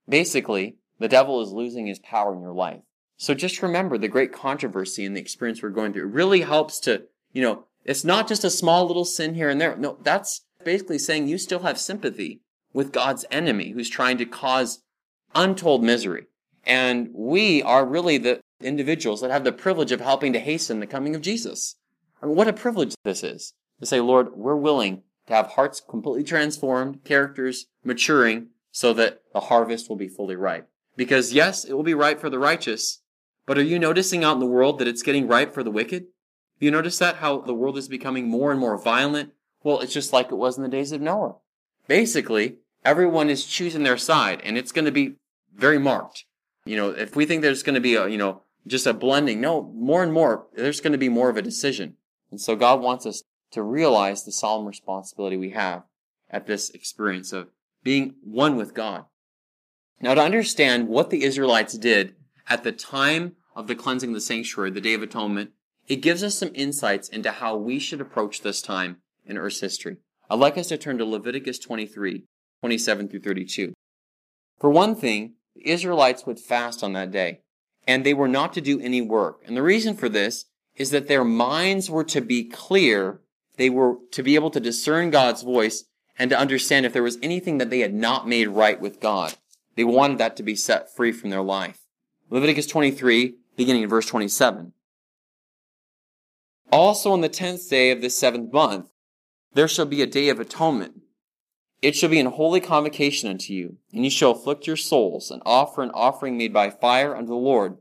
[0.07, 2.81] basically, the devil is losing his power in your life.
[3.17, 6.03] So just remember the great controversy and the experience we're going through.
[6.03, 9.59] It really helps to, you know, it's not just a small little sin here and
[9.59, 9.75] there.
[9.75, 12.41] No, that's basically saying you still have sympathy
[12.73, 14.81] with God's enemy who's trying to cause
[15.35, 16.27] untold misery.
[16.65, 20.87] And we are really the individuals that have the privilege of helping to hasten the
[20.87, 21.75] coming of Jesus.
[22.21, 25.81] I mean, what a privilege this is to say, Lord, we're willing to have hearts
[25.81, 30.69] completely transformed, characters maturing, so that the harvest will be fully ripe.
[30.95, 33.01] Because yes, it will be ripe for the righteous,
[33.45, 36.05] but are you noticing out in the world that it's getting ripe for the wicked?
[36.61, 39.33] You notice that how the world is becoming more and more violent?
[39.63, 41.35] Well, it's just like it was in the days of Noah.
[41.87, 45.15] Basically, everyone is choosing their side and it's going to be
[45.53, 46.25] very marked.
[46.63, 49.41] You know, if we think there's going to be a, you know, just a blending.
[49.41, 51.95] No, more and more, there's going to be more of a decision.
[52.29, 55.83] And so God wants us to realize the solemn responsibility we have
[56.29, 57.49] at this experience of
[57.83, 59.05] being one with God.
[59.99, 62.15] Now, to understand what the Israelites did
[62.47, 65.51] at the time of the cleansing of the sanctuary, the Day of Atonement,
[65.87, 69.97] it gives us some insights into how we should approach this time in Earth's history.
[70.29, 72.23] I'd like us to turn to Leviticus 23,
[72.61, 73.73] 27 through 32.
[74.59, 77.41] For one thing, the Israelites would fast on that day,
[77.87, 79.41] and they were not to do any work.
[79.45, 83.21] And the reason for this is that their minds were to be clear,
[83.57, 85.83] they were to be able to discern God's voice,
[86.17, 89.33] and to understand if there was anything that they had not made right with God.
[89.75, 91.79] They wanted that to be set free from their life.
[92.29, 94.73] Leviticus 23, beginning in verse 27.
[96.71, 98.89] Also on the tenth day of the seventh month,
[99.53, 101.01] there shall be a day of atonement.
[101.81, 105.41] It shall be an holy convocation unto you, and ye shall afflict your souls, and
[105.45, 107.73] offer an offering made by fire unto the Lord.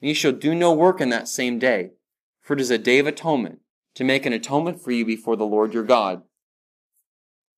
[0.00, 1.90] And ye shall do no work in that same day,
[2.40, 3.60] for it is a day of atonement,
[3.94, 6.22] to make an atonement for you before the Lord your God.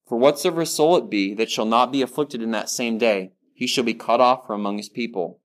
[0.07, 3.67] For whatsoever soul it be that shall not be afflicted in that same day, he
[3.67, 5.41] shall be cut off from among his people.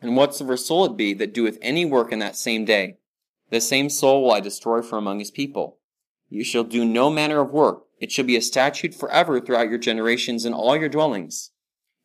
[0.00, 2.98] And whatsoever soul it be that doeth any work in that same day,
[3.50, 5.78] the same soul will I destroy from among his people.
[6.28, 7.82] You shall do no manner of work.
[8.00, 11.50] It shall be a statute forever throughout your generations in all your dwellings.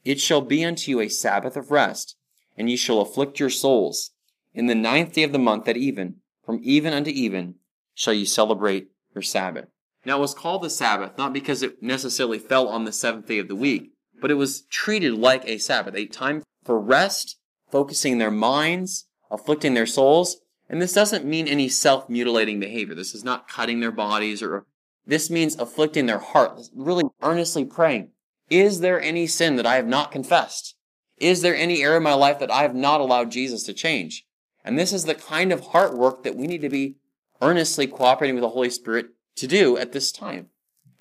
[0.04, 2.16] It shall be unto you a Sabbath of rest,
[2.58, 4.12] and ye shall afflict your souls.
[4.54, 7.56] In the ninth day of the month at even, from even unto even,
[7.94, 9.68] shall ye celebrate your Sabbath.
[10.06, 13.40] Now it was called the Sabbath, not because it necessarily fell on the seventh day
[13.40, 17.38] of the week, but it was treated like a Sabbath, a time for rest,
[17.72, 20.38] focusing their minds, afflicting their souls,
[20.70, 22.96] and this doesn't mean any self-mutilating behavior.
[22.96, 24.66] This is not cutting their bodies or
[25.06, 28.10] this means afflicting their heart, really earnestly praying.
[28.50, 30.76] Is there any sin that I have not confessed?
[31.18, 34.26] Is there any area in my life that I have not allowed Jesus to change?
[34.64, 36.96] And this is the kind of heart work that we need to be
[37.42, 40.50] earnestly cooperating with the Holy Spirit to do at this time.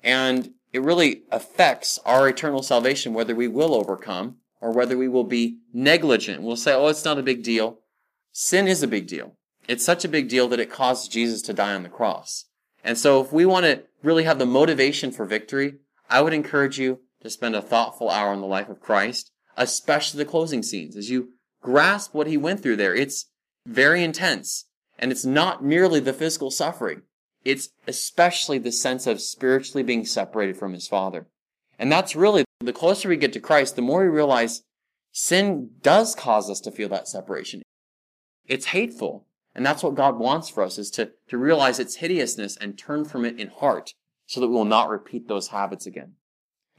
[0.03, 5.23] And it really affects our eternal salvation, whether we will overcome or whether we will
[5.23, 6.43] be negligent.
[6.43, 7.79] We'll say, oh, it's not a big deal.
[8.31, 9.35] Sin is a big deal.
[9.67, 12.45] It's such a big deal that it caused Jesus to die on the cross.
[12.83, 15.75] And so if we want to really have the motivation for victory,
[16.09, 20.19] I would encourage you to spend a thoughtful hour on the life of Christ, especially
[20.19, 20.95] the closing scenes.
[20.95, 21.29] As you
[21.61, 23.25] grasp what he went through there, it's
[23.65, 24.65] very intense.
[24.99, 27.01] And it's not merely the physical suffering.
[27.43, 31.27] It's especially the sense of spiritually being separated from his Father.
[31.77, 34.63] And that's really, the closer we get to Christ, the more we realize
[35.11, 37.61] sin does cause us to feel that separation.
[38.47, 39.24] It's hateful.
[39.55, 43.05] And that's what God wants for us is to, to realize its hideousness and turn
[43.05, 43.93] from it in heart
[44.25, 46.13] so that we will not repeat those habits again.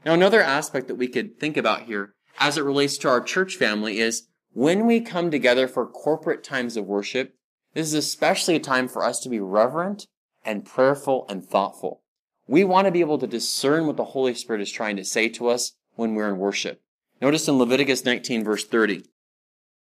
[0.05, 3.55] Now, another aspect that we could think about here as it relates to our church
[3.55, 7.33] family is when we come together for corporate times of worship,
[7.73, 10.07] this is especially a time for us to be reverent
[10.45, 12.01] and prayerful and thoughtful.
[12.47, 15.29] We want to be able to discern what the Holy Spirit is trying to say
[15.29, 16.81] to us when we're in worship.
[17.21, 19.03] Notice in Leviticus 19 verse 30.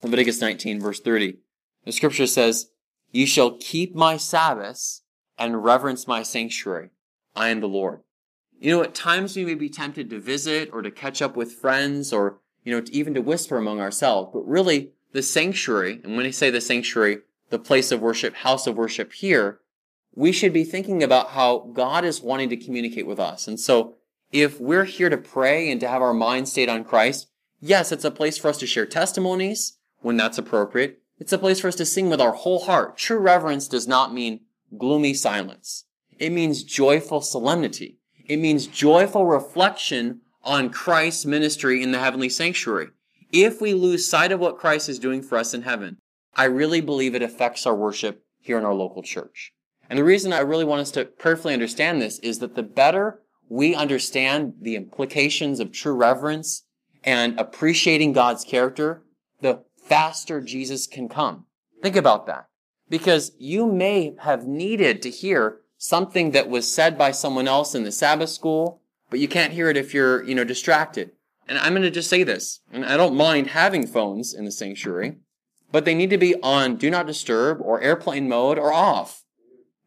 [0.03, 1.39] Leviticus 19 verse 30.
[1.85, 2.71] The scripture says,
[3.11, 5.03] You shall keep my Sabbaths
[5.39, 6.91] and reverence my sanctuary.
[7.35, 8.01] I am the Lord.
[8.59, 11.53] You know, at times we may be tempted to visit or to catch up with
[11.53, 14.31] friends or, you know, even to whisper among ourselves.
[14.35, 18.67] But really, the sanctuary, and when I say the sanctuary, the place of worship, house
[18.67, 19.61] of worship here,
[20.15, 23.49] we should be thinking about how God is wanting to communicate with us.
[23.49, 23.95] And so,
[24.31, 27.29] if we're here to pray and to have our mind stayed on Christ,
[27.61, 31.00] yes, it's a place for us to share testimonies when that's appropriate.
[31.21, 32.97] It's a place for us to sing with our whole heart.
[32.97, 34.41] True reverence does not mean
[34.77, 35.85] gloomy silence.
[36.19, 37.99] It means joyful solemnity.
[38.27, 42.89] It means joyful reflection on Christ's ministry in the heavenly sanctuary.
[43.33, 45.99] If we lose sight of what Christ is doing for us in heaven,
[46.35, 49.53] I really believe it affects our worship here in our local church.
[49.91, 53.21] And the reason I really want us to perfectly understand this is that the better
[53.49, 56.65] we understand the implications of true reverence
[57.03, 59.03] and appreciating God's character,
[59.41, 61.47] the faster Jesus can come.
[61.83, 62.47] Think about that.
[62.89, 67.83] Because you may have needed to hear something that was said by someone else in
[67.83, 68.81] the Sabbath school,
[69.11, 71.11] but you can't hear it if you're, you know, distracted.
[71.49, 74.53] And I'm going to just say this, and I don't mind having phones in the
[74.53, 75.17] sanctuary,
[75.73, 79.25] but they need to be on do not disturb or airplane mode or off.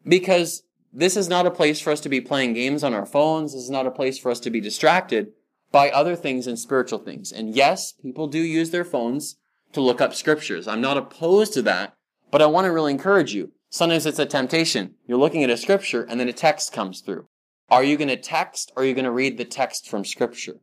[0.05, 3.53] Because this is not a place for us to be playing games on our phones.
[3.53, 5.31] This is not a place for us to be distracted
[5.71, 7.31] by other things and spiritual things.
[7.31, 9.37] And yes, people do use their phones
[9.73, 10.67] to look up scriptures.
[10.67, 11.93] I'm not opposed to that,
[12.31, 13.51] but I want to really encourage you.
[13.69, 14.95] Sometimes it's a temptation.
[15.07, 17.27] You're looking at a scripture and then a text comes through.
[17.69, 20.57] Are you going to text or are you going to read the text from scripture?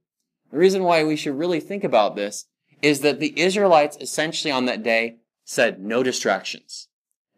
[0.51, 2.47] The reason why we should really think about this
[2.83, 6.89] is that the Israelites essentially on that day said no distractions.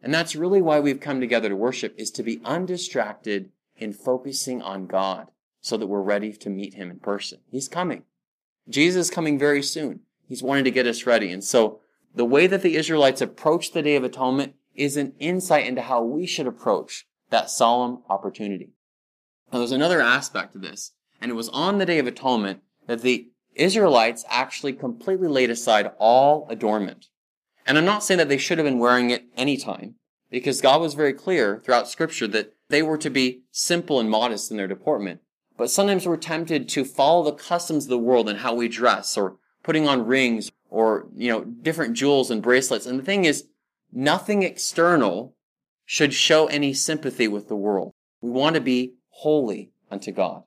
[0.01, 4.61] And that's really why we've come together to worship is to be undistracted in focusing
[4.61, 7.39] on God so that we're ready to meet him in person.
[7.49, 8.03] He's coming.
[8.69, 10.01] Jesus is coming very soon.
[10.33, 11.31] He's wanting to get us ready.
[11.31, 11.79] And so
[12.15, 16.01] the way that the Israelites approached the Day of Atonement is an insight into how
[16.01, 18.71] we should approach that solemn opportunity.
[19.51, 23.03] Now there's another aspect to this, and it was on the Day of Atonement that
[23.03, 27.09] the Israelites actually completely laid aside all adornment.
[27.67, 29.97] And I'm not saying that they should have been wearing it any time,
[30.31, 34.49] because God was very clear throughout scripture that they were to be simple and modest
[34.49, 35.21] in their deportment.
[35.59, 39.15] But sometimes we're tempted to follow the customs of the world and how we dress,
[39.15, 42.85] or putting on rings, or, you know, different jewels and bracelets.
[42.85, 43.45] And the thing is,
[43.91, 45.35] nothing external
[45.85, 47.93] should show any sympathy with the world.
[48.21, 50.43] We want to be holy unto God.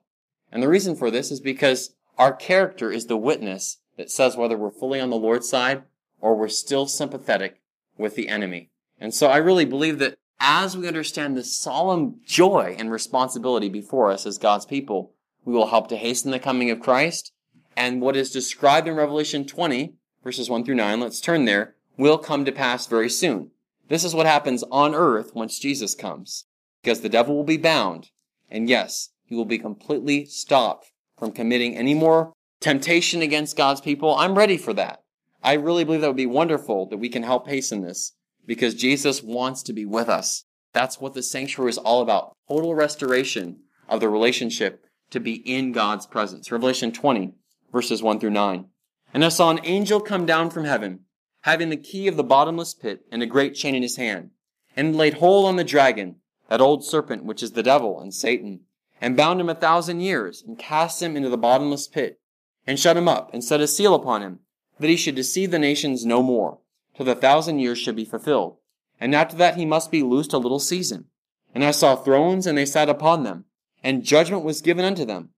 [0.51, 4.57] And the reason for this is because our character is the witness that says whether
[4.57, 5.83] we're fully on the Lord's side
[6.19, 7.61] or we're still sympathetic
[7.97, 8.69] with the enemy.
[8.99, 14.11] And so I really believe that as we understand the solemn joy and responsibility before
[14.11, 15.13] us as God's people,
[15.45, 17.31] we will help to hasten the coming of Christ.
[17.77, 22.17] And what is described in Revelation 20, verses 1 through 9, let's turn there, will
[22.17, 23.51] come to pass very soon.
[23.87, 26.45] This is what happens on earth once Jesus comes.
[26.81, 28.09] Because the devil will be bound.
[28.49, 34.15] And yes, he will be completely stopped from committing any more temptation against God's people.
[34.15, 35.03] I'm ready for that.
[35.43, 38.13] I really believe that would be wonderful that we can help hasten this
[38.47, 40.45] because Jesus wants to be with us.
[40.73, 42.35] That's what the sanctuary is all about.
[42.49, 46.51] Total restoration of the relationship to be in God's presence.
[46.51, 47.35] Revelation 20
[47.77, 48.65] verses 1 through 9.
[49.13, 51.01] And I saw an angel come down from heaven,
[51.41, 54.31] having the key of the bottomless pit and a great chain in his hand,
[54.75, 56.15] and laid hold on the dragon,
[56.49, 58.61] that old serpent which is the devil and Satan,
[58.99, 62.19] and bound him a thousand years, and cast him into the bottomless pit,
[62.65, 64.39] and shut him up, and set a seal upon him,
[64.79, 66.57] that he should deceive the nations no more,
[66.95, 68.57] till the thousand years should be fulfilled.
[68.99, 71.05] And after that he must be loosed a little season.
[71.53, 73.45] And I saw thrones, and they sat upon them,
[73.83, 75.29] and judgment was given unto them.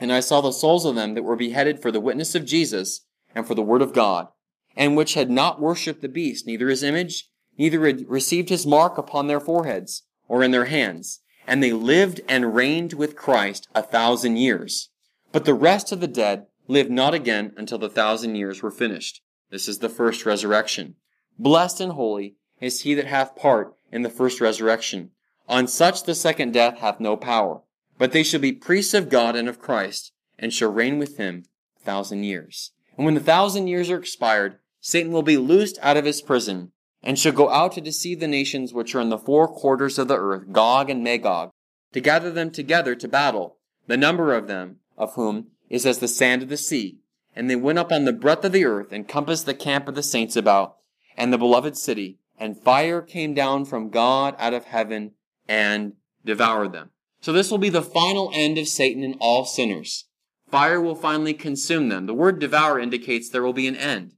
[0.00, 3.04] And I saw the souls of them that were beheaded for the witness of Jesus,
[3.34, 4.28] and for the word of God,
[4.76, 8.96] and which had not worshipped the beast, neither his image, neither had received his mark
[8.96, 13.82] upon their foreheads, or in their hands and they lived and reigned with Christ a
[13.82, 14.90] thousand years.
[15.32, 19.22] But the rest of the dead lived not again until the thousand years were finished.
[19.50, 20.96] This is the first resurrection.
[21.38, 25.12] Blessed and holy is he that hath part in the first resurrection.
[25.48, 27.62] On such the second death hath no power.
[27.98, 31.44] But they shall be priests of God and of Christ, and shall reign with him
[31.76, 32.70] a thousand years.
[32.96, 36.72] And when the thousand years are expired, Satan will be loosed out of his prison,
[37.02, 40.08] and shall go out to deceive the nations which are in the four quarters of
[40.08, 41.50] the earth, Gog and Magog,
[41.92, 46.08] to gather them together to battle, the number of them, of whom is as the
[46.08, 46.98] sand of the sea.
[47.34, 49.94] And they went up on the breadth of the earth, and compassed the camp of
[49.94, 50.76] the saints about,
[51.16, 55.12] and the beloved city, and fire came down from God out of heaven,
[55.48, 55.94] and
[56.24, 56.90] devoured them.
[57.20, 60.06] So this will be the final end of Satan and all sinners.
[60.50, 62.06] Fire will finally consume them.
[62.06, 64.12] The word devour indicates there will be an end.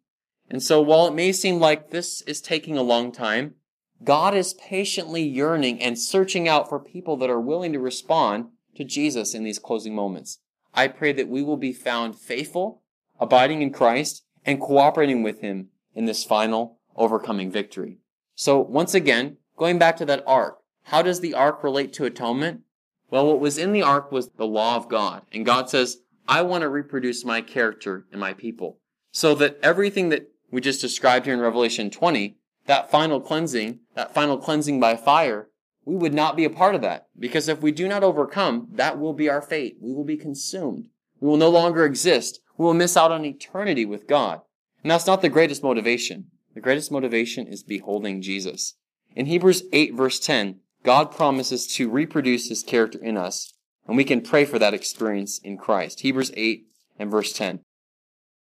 [0.49, 3.55] And so while it may seem like this is taking a long time,
[4.03, 8.47] God is patiently yearning and searching out for people that are willing to respond
[8.77, 10.39] to Jesus in these closing moments.
[10.73, 12.83] I pray that we will be found faithful,
[13.19, 17.99] abiding in Christ, and cooperating with Him in this final overcoming victory.
[18.35, 22.63] So once again, going back to that ark, how does the ark relate to atonement?
[23.11, 25.23] Well, what was in the ark was the law of God.
[25.33, 25.99] And God says,
[26.29, 28.79] I want to reproduce my character in my people.
[29.13, 32.37] So that everything that we just described here in Revelation 20,
[32.67, 35.49] that final cleansing, that final cleansing by fire,
[35.85, 37.09] we would not be a part of that.
[37.19, 39.79] Because if we do not overcome, that will be our fate.
[39.81, 40.89] We will be consumed.
[41.21, 42.41] We will no longer exist.
[42.57, 44.43] We will miss out on eternity with God.
[44.83, 46.27] And that's not the greatest motivation.
[46.55, 48.75] The greatest motivation is beholding Jesus.
[49.17, 53.53] In Hebrews 8 verse 10, God promises to reproduce his character in us,
[53.87, 56.01] and we can pray for that experience in Christ.
[56.01, 56.65] Hebrews 8
[56.99, 57.61] and verse 10.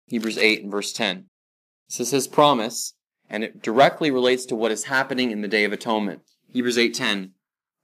[0.07, 1.25] Hebrews 8 and verse 10.
[1.89, 2.93] This is his promise,
[3.29, 6.21] and it directly relates to what is happening in the Day of Atonement.
[6.51, 7.31] Hebrews 8:10.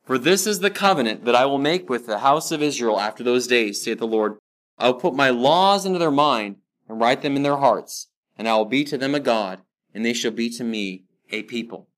[0.04, 3.24] For this is the covenant that I will make with the house of Israel after
[3.24, 4.38] those days, saith the Lord.
[4.78, 8.48] I will put my laws into their mind and write them in their hearts, and
[8.48, 9.62] I will be to them a God,
[9.94, 11.90] and they shall be to me a people.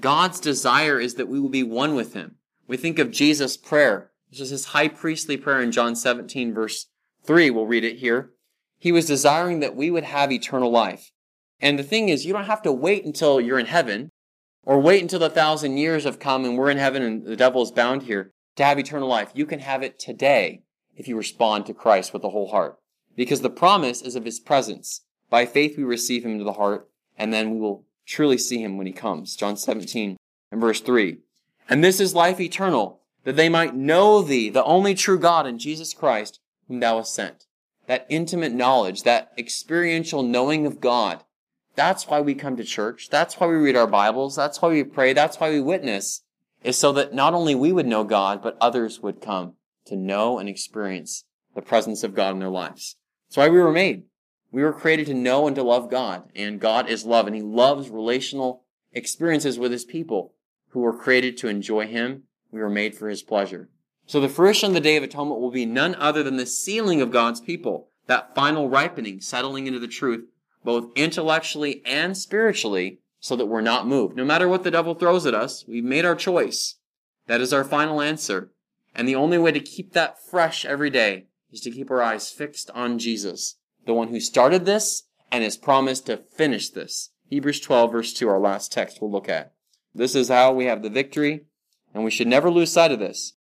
[0.00, 2.36] God's desire is that we will be one with him.
[2.66, 4.10] We think of Jesus' prayer.
[4.30, 6.86] This is his high priestly prayer in John 17 verse
[7.24, 7.50] 3.
[7.50, 8.30] We'll read it here.
[8.78, 11.12] He was desiring that we would have eternal life.
[11.60, 14.10] And the thing is, you don't have to wait until you're in heaven
[14.64, 17.62] or wait until the thousand years have come and we're in heaven and the devil
[17.62, 19.30] is bound here to have eternal life.
[19.34, 20.62] You can have it today
[20.96, 22.78] if you respond to Christ with the whole heart.
[23.14, 25.02] Because the promise is of his presence.
[25.30, 28.76] By faith we receive him into the heart and then we will truly see him
[28.76, 29.36] when he comes.
[29.36, 30.16] John 17
[30.50, 31.18] and verse 3.
[31.68, 35.58] And this is life eternal, that they might know thee, the only true God, and
[35.58, 37.46] Jesus Christ, whom thou hast sent.
[37.86, 41.24] That intimate knowledge, that experiential knowing of God.
[41.74, 43.08] That's why we come to church.
[43.10, 44.36] That's why we read our Bibles.
[44.36, 45.12] That's why we pray.
[45.12, 46.22] That's why we witness,
[46.62, 49.54] is so that not only we would know God, but others would come
[49.86, 51.24] to know and experience
[51.54, 52.96] the presence of God in their lives.
[53.28, 54.04] That's why we were made.
[54.52, 57.42] We were created to know and to love God, and God is love, and He
[57.42, 60.34] loves relational experiences with His people
[60.68, 62.24] who were created to enjoy Him.
[62.50, 63.70] We were made for His pleasure.
[64.06, 67.00] So the fruition of the Day of Atonement will be none other than the sealing
[67.00, 70.26] of God's people, that final ripening, settling into the truth,
[70.62, 74.16] both intellectually and spiritually, so that we're not moved.
[74.16, 76.76] No matter what the devil throws at us, we've made our choice.
[77.26, 78.50] That is our final answer.
[78.94, 82.30] And the only way to keep that fresh every day is to keep our eyes
[82.30, 83.56] fixed on Jesus,
[83.86, 87.10] the one who started this and has promised to finish this.
[87.28, 89.52] Hebrews 12 verse 2, our last text we'll look at.
[89.94, 91.46] This is how we have the victory,
[91.94, 93.34] and we should never lose sight of this.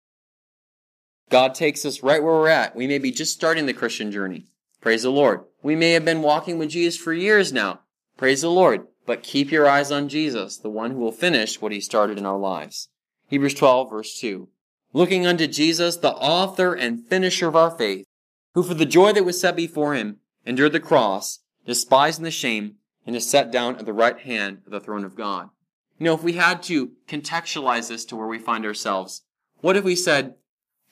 [1.30, 2.76] God takes us right where we're at.
[2.76, 4.46] We may be just starting the Christian journey.
[4.82, 5.42] Praise the Lord.
[5.62, 7.82] We may have been walking with Jesus for years now.
[8.18, 8.88] Praise the Lord.
[9.06, 12.26] But keep your eyes on Jesus, the one who will finish what he started in
[12.26, 12.90] our lives.
[13.28, 14.50] Hebrews 12 verse 2.
[14.94, 18.06] Looking unto Jesus, the author and finisher of our faith,
[18.54, 22.76] who for the joy that was set before him endured the cross, despising the shame,
[23.06, 25.50] and is set down at the right hand of the throne of God.
[25.98, 29.24] You know, if we had to contextualize this to where we find ourselves,
[29.62, 30.36] what if we said,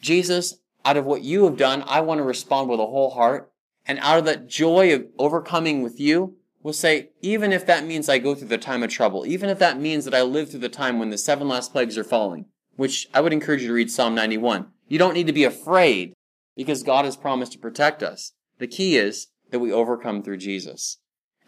[0.02, 3.52] Jesus, out of what you have done, I want to respond with a whole heart.
[3.86, 8.10] And out of that joy of overcoming with you, we'll say, even if that means
[8.10, 10.60] I go through the time of trouble, even if that means that I live through
[10.60, 12.46] the time when the seven last plagues are falling,
[12.76, 14.68] which I would encourage you to read Psalm 91.
[14.90, 16.14] You don't need to be afraid
[16.56, 18.34] because God has promised to protect us.
[18.60, 20.98] The key is that we overcome through Jesus.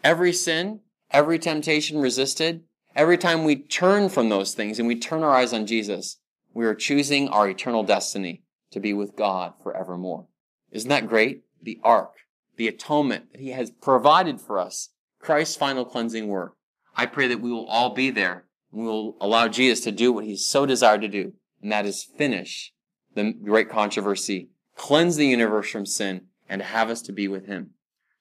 [0.02, 0.80] Every sin,
[1.10, 2.62] every temptation resisted,
[2.94, 6.18] every time we turn from those things and we turn our eyes on Jesus,
[6.52, 8.42] we are choosing our eternal destiny
[8.72, 10.26] to be with God forevermore.
[10.70, 11.42] Isn't that great?
[11.62, 12.12] The ark,
[12.56, 14.90] the atonement that He has provided for us,
[15.20, 16.54] Christ's final cleansing work.
[16.96, 20.12] I pray that we will all be there and we will allow Jesus to do
[20.12, 22.72] what He's so desired to do, and that is finish
[23.14, 27.70] the great controversy, cleanse the universe from sin, and have us to be with Him.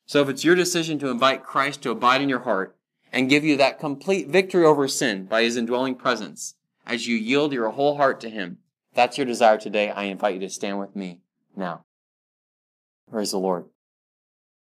[0.09, 2.75] So if it's your decision to invite Christ to abide in your heart
[3.13, 7.53] and give you that complete victory over sin by His indwelling presence, as you yield
[7.53, 8.57] your whole heart to Him,
[8.95, 11.19] that's your desire today, I invite you to stand with me
[11.55, 11.83] now.
[13.11, 13.65] Praise the Lord.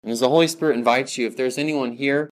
[0.01, 2.31] And as the Holy Spirit invites you, if there's anyone here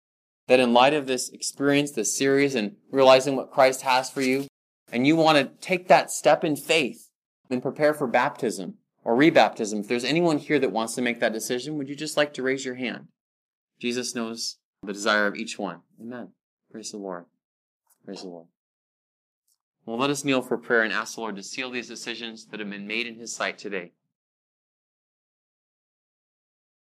[0.46, 4.46] that in light of this experience, this series, and realizing what Christ has for you,
[4.92, 7.08] and you want to take that step in faith
[7.50, 8.74] and prepare for baptism
[9.04, 12.16] or rebaptism, if there's anyone here that wants to make that decision, would you just
[12.16, 13.08] like to raise your hand?
[13.78, 15.80] Jesus knows the desire of each one.
[16.00, 16.28] Amen.
[16.72, 17.26] Praise the Lord.
[18.04, 18.46] Praise the Lord.
[19.86, 22.60] Well, let us kneel for prayer and ask the Lord to seal these decisions that
[22.60, 23.92] have been made in His sight today.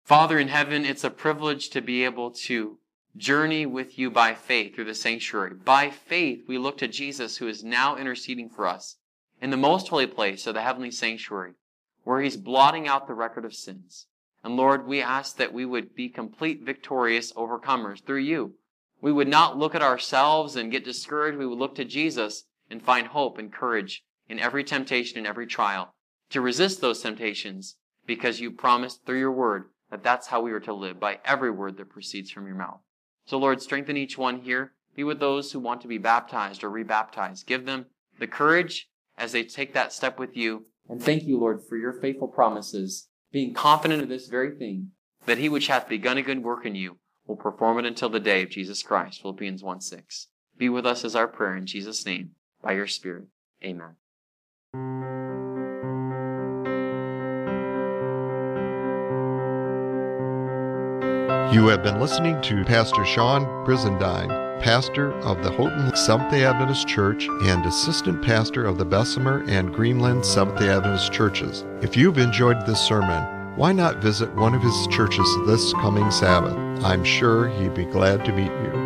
[0.05, 2.79] Father in heaven, it's a privilege to be able to
[3.17, 5.55] journey with you by faith through the sanctuary.
[5.55, 8.97] By faith, we look to Jesus who is now interceding for us
[9.41, 11.55] in the most holy place of the heavenly sanctuary,
[12.07, 14.07] where He's blotting out the record of sins.
[14.45, 18.55] And Lord, we ask that we would be complete victorious overcomers through you.
[19.01, 21.37] We would not look at ourselves and get discouraged.
[21.37, 25.49] We would look to Jesus and find hope and courage in every temptation and every
[25.49, 25.95] trial
[26.31, 27.75] to resist those temptations
[28.07, 31.51] because you promised through your word that that's how we are to live by every
[31.51, 32.79] word that proceeds from your mouth.
[33.25, 34.75] So Lord, strengthen each one here.
[34.95, 37.49] Be with those who want to be baptized or rebaptized.
[37.49, 37.87] Give them
[38.21, 38.89] the courage
[39.19, 40.67] as they take that step with you.
[40.89, 44.93] And thank you, Lord, for your faithful promises, being confident of this very thing,
[45.27, 48.21] that he which hath begun a good work in you will perform it until the
[48.21, 49.21] day of Jesus Christ.
[49.23, 50.29] Philippians 1 6.
[50.57, 52.31] Be with us as our prayer in Jesus' name
[52.63, 53.27] by your Spirit.
[53.65, 53.97] Amen.
[61.57, 66.87] You have been listening to Pastor Sean Brizendine, pastor of the Houghton Seventh day Adventist
[66.87, 71.65] Church and assistant pastor of the Bessemer and Greenland Seventh day Adventist churches.
[71.81, 76.59] If you've enjoyed this sermon, why not visit one of his churches this coming Sabbath?
[76.85, 78.86] I'm sure he'd be glad to meet you.